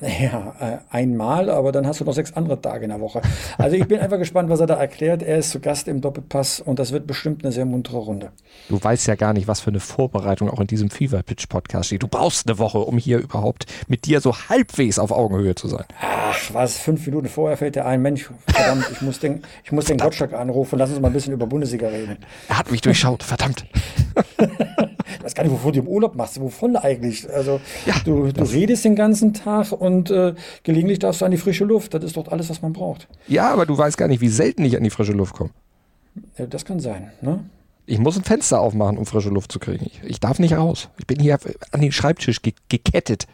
Ja, 0.00 0.54
äh, 0.60 0.94
einmal, 0.94 1.48
aber 1.48 1.72
dann 1.72 1.86
hast 1.86 2.00
du 2.00 2.04
noch 2.04 2.12
sechs 2.12 2.34
andere 2.34 2.60
Tage 2.60 2.84
in 2.84 2.90
der 2.90 3.00
Woche. 3.00 3.22
Also 3.56 3.76
ich 3.76 3.86
bin 3.86 3.98
einfach 3.98 4.18
gespannt, 4.26 4.50
was 4.50 4.60
er 4.60 4.66
da 4.66 4.74
erklärt. 4.74 5.22
Er 5.22 5.38
ist 5.38 5.50
zu 5.50 5.60
Gast 5.60 5.88
im 5.88 6.02
Doppelpass 6.02 6.60
und 6.60 6.78
das 6.78 6.92
wird 6.92 7.06
bestimmt 7.06 7.44
eine 7.44 7.52
sehr 7.52 7.64
muntere 7.64 7.98
Runde. 7.98 8.30
Du 8.68 8.82
weißt 8.82 9.06
ja 9.06 9.14
gar 9.14 9.32
nicht, 9.32 9.48
was 9.48 9.60
für 9.60 9.70
eine 9.70 9.80
Vorbereitung 9.80 10.50
auch 10.50 10.60
in 10.60 10.66
diesem 10.66 10.90
Fever 10.90 11.22
Pitch 11.22 11.48
Podcast 11.48 11.86
steht. 11.86 12.02
Du 12.02 12.08
brauchst 12.08 12.46
eine 12.46 12.58
Woche, 12.58 12.78
um 12.78 12.98
hier 12.98 13.18
überhaupt 13.18 13.66
mit 13.88 14.04
dir 14.04 14.20
so 14.20 14.34
halbwegs 14.36 14.98
auf 14.98 15.12
Augenhöhe 15.12 15.54
zu 15.54 15.68
sein. 15.68 15.84
Ach, 16.00 16.38
was? 16.52 16.76
Fünf 16.76 17.06
Minuten 17.06 17.28
vorher 17.28 17.56
fällt 17.56 17.76
dir 17.76 17.86
ein, 17.86 18.02
Mensch, 18.02 18.30
verdammt, 18.46 18.86
ich 18.92 19.00
muss 19.00 19.18
den, 19.18 19.42
ich 19.64 19.72
muss 19.72 19.86
den 19.86 19.96
Gottschalk 19.96 20.34
anrufen. 20.34 20.78
Lass 20.78 20.90
uns 20.90 21.00
mal 21.00 21.08
ein 21.08 21.14
bisschen 21.14 21.32
über 21.32 21.46
Bundesliga 21.46 21.88
reden. 21.88 22.18
Er 22.48 22.58
hat 22.58 22.70
mich 22.70 22.82
durchschaut, 22.82 23.22
verdammt. 23.22 23.64
Ich 25.18 25.24
weiß 25.24 25.34
gar 25.34 25.44
nicht, 25.44 25.52
wovon 25.52 25.72
du 25.72 25.80
im 25.80 25.88
Urlaub 25.88 26.14
machst. 26.14 26.40
Wovon 26.40 26.76
eigentlich? 26.76 27.28
Also, 27.32 27.60
ja, 27.86 27.94
du, 28.04 28.32
du 28.32 28.44
redest 28.44 28.84
den 28.84 28.96
ganzen 28.96 29.34
Tag 29.34 29.72
und 29.72 30.10
äh, 30.10 30.34
gelegentlich 30.62 30.98
darfst 30.98 31.20
du 31.20 31.24
an 31.24 31.30
die 31.30 31.36
frische 31.36 31.64
Luft. 31.64 31.94
Das 31.94 32.04
ist 32.04 32.16
doch 32.16 32.28
alles, 32.28 32.50
was 32.50 32.62
man 32.62 32.72
braucht. 32.72 33.08
Ja, 33.28 33.52
aber 33.52 33.66
du 33.66 33.76
weißt 33.76 33.96
gar 33.96 34.08
nicht, 34.08 34.20
wie 34.20 34.28
selten 34.28 34.64
ich 34.64 34.76
an 34.76 34.82
die 34.82 34.90
frische 34.90 35.12
Luft 35.12 35.34
komme. 35.34 35.50
Ja, 36.36 36.46
das 36.46 36.64
kann 36.64 36.80
sein, 36.80 37.12
ne? 37.20 37.40
Ich 37.88 37.98
muss 37.98 38.16
ein 38.16 38.24
Fenster 38.24 38.60
aufmachen, 38.60 38.98
um 38.98 39.06
frische 39.06 39.28
Luft 39.28 39.52
zu 39.52 39.60
kriegen. 39.60 39.86
Ich, 39.86 40.02
ich 40.02 40.20
darf 40.20 40.40
nicht 40.40 40.56
raus. 40.56 40.88
Ich 40.98 41.06
bin 41.06 41.20
hier 41.20 41.38
an 41.70 41.80
den 41.80 41.92
Schreibtisch 41.92 42.42
ge 42.42 42.52
gekettet. 42.68 43.26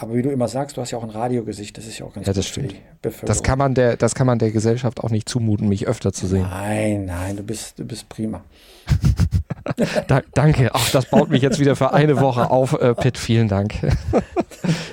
Aber 0.00 0.14
wie 0.14 0.22
du 0.22 0.30
immer 0.30 0.46
sagst, 0.46 0.76
du 0.76 0.80
hast 0.80 0.92
ja 0.92 0.98
auch 0.98 1.02
ein 1.02 1.10
Radiogesicht, 1.10 1.76
das 1.76 1.86
ist 1.86 1.98
ja 1.98 2.06
auch 2.06 2.12
ganz 2.12 2.26
Ja, 2.26 2.32
das 2.32 2.46
stimmt. 2.46 2.74
Das 3.22 3.42
kann, 3.42 3.58
man 3.58 3.74
der, 3.74 3.96
das 3.96 4.14
kann 4.14 4.26
man 4.26 4.38
der 4.38 4.52
Gesellschaft 4.52 5.00
auch 5.00 5.10
nicht 5.10 5.28
zumuten, 5.28 5.68
mich 5.68 5.88
öfter 5.88 6.12
zu 6.12 6.26
sehen. 6.26 6.42
Nein, 6.42 7.06
nein, 7.06 7.36
du 7.36 7.42
bist, 7.42 7.78
du 7.78 7.84
bist 7.84 8.08
prima. 8.08 8.44
da, 10.06 10.22
danke. 10.34 10.70
Ach, 10.72 10.90
das 10.90 11.06
baut 11.06 11.30
mich 11.30 11.42
jetzt 11.42 11.58
wieder 11.58 11.76
für 11.76 11.92
eine 11.92 12.20
Woche 12.20 12.50
auf, 12.50 12.72
äh, 12.74 12.94
Pitt. 12.94 13.18
Vielen 13.18 13.48
Dank. 13.48 13.74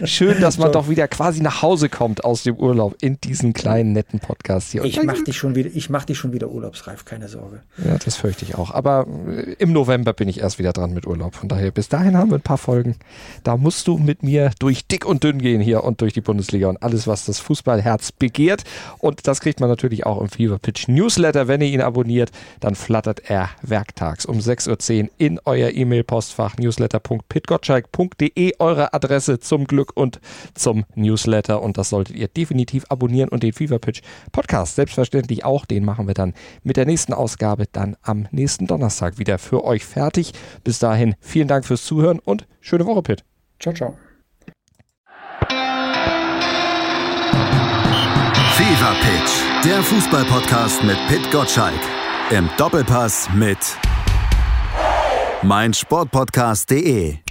Schön, 0.03 0.41
dass 0.41 0.57
man 0.57 0.71
doch 0.71 0.89
wieder 0.89 1.07
quasi 1.07 1.41
nach 1.41 1.61
Hause 1.61 1.89
kommt 1.89 2.23
aus 2.23 2.43
dem 2.43 2.55
Urlaub 2.55 2.95
in 3.01 3.19
diesen 3.19 3.53
kleinen 3.53 3.93
netten 3.93 4.19
Podcast 4.19 4.71
hier. 4.71 4.83
Ich 4.83 5.01
mach 5.03 5.23
dich 5.23 5.37
schon 5.37 5.55
wieder, 5.55 5.69
ich 5.73 5.89
mach 5.89 6.05
dich 6.05 6.17
schon 6.17 6.33
wieder 6.33 6.49
urlaubsreif, 6.49 7.05
keine 7.05 7.27
Sorge. 7.27 7.61
Ja, 7.83 7.97
das 7.97 8.15
fürchte 8.15 8.45
ich 8.45 8.55
auch. 8.55 8.71
Aber 8.71 9.07
äh, 9.27 9.53
im 9.53 9.73
November 9.73 10.13
bin 10.13 10.27
ich 10.27 10.39
erst 10.41 10.59
wieder 10.59 10.73
dran 10.73 10.93
mit 10.93 11.07
Urlaub. 11.07 11.35
Von 11.35 11.49
daher, 11.49 11.71
bis 11.71 11.89
dahin 11.89 12.17
haben 12.17 12.29
wir 12.29 12.37
ein 12.37 12.41
paar 12.41 12.57
Folgen. 12.57 12.95
Da 13.43 13.57
musst 13.57 13.87
du 13.87 13.97
mit 13.97 14.23
mir 14.23 14.51
durch 14.59 14.85
dick 14.87 15.05
und 15.05 15.23
dünn 15.23 15.39
gehen 15.39 15.61
hier 15.61 15.83
und 15.83 16.01
durch 16.01 16.13
die 16.13 16.21
Bundesliga 16.21 16.67
und 16.67 16.81
alles, 16.83 17.07
was 17.07 17.25
das 17.25 17.39
Fußballherz 17.39 18.11
begehrt. 18.11 18.63
Und 18.99 19.27
das 19.27 19.41
kriegt 19.41 19.59
man 19.59 19.69
natürlich 19.69 20.05
auch 20.05 20.21
im 20.21 20.29
Fever 20.29 20.59
Pitch 20.59 20.87
Newsletter. 20.87 21.47
Wenn 21.47 21.61
ihr 21.61 21.67
ihn 21.67 21.81
abonniert, 21.81 22.31
dann 22.59 22.75
flattert 22.75 23.29
er 23.29 23.49
werktags 23.61 24.25
um 24.25 24.41
6.10 24.67 25.03
Uhr 25.03 25.09
in 25.17 25.39
euer 25.45 25.71
E-Mail-Postfach 25.71 26.57
newsletter.pitgottschalk.de 26.57 28.53
eure 28.59 28.93
Adresse 28.93 29.39
zum 29.39 29.65
Glück 29.65 29.91
und 29.95 30.19
zum 30.53 30.85
Newsletter. 30.95 31.61
Und 31.61 31.77
das 31.77 31.89
solltet 31.89 32.15
ihr 32.15 32.27
definitiv 32.27 32.85
abonnieren 32.89 33.29
und 33.29 33.43
den 33.43 33.53
Fever 33.53 33.79
Pitch 33.79 34.01
Podcast 34.31 34.75
selbstverständlich 34.75 35.45
auch. 35.45 35.65
Den 35.65 35.85
machen 35.85 36.07
wir 36.07 36.13
dann 36.13 36.33
mit 36.63 36.77
der 36.77 36.85
nächsten 36.85 37.13
Ausgabe 37.13 37.65
dann 37.71 37.95
am 38.01 38.27
nächsten 38.31 38.67
Donnerstag 38.67 39.17
wieder 39.19 39.37
für 39.37 39.63
euch 39.63 39.85
fertig. 39.85 40.33
Bis 40.63 40.79
dahin 40.79 41.15
vielen 41.19 41.47
Dank 41.47 41.65
fürs 41.65 41.85
Zuhören 41.85 42.19
und 42.19 42.47
schöne 42.61 42.85
Woche, 42.85 43.01
Pitt. 43.01 43.23
Ciao, 43.59 43.73
ciao. 43.73 43.97
Fever 48.55 48.95
Pitch, 49.01 49.65
der 49.65 49.83
Fußballpodcast 49.83 50.83
mit 50.83 50.97
Pit 51.07 51.29
Gottschalk. 51.31 51.73
Im 52.31 52.49
Doppelpass 52.57 53.29
mit 53.35 53.57
meinsportpodcast.de 55.43 57.24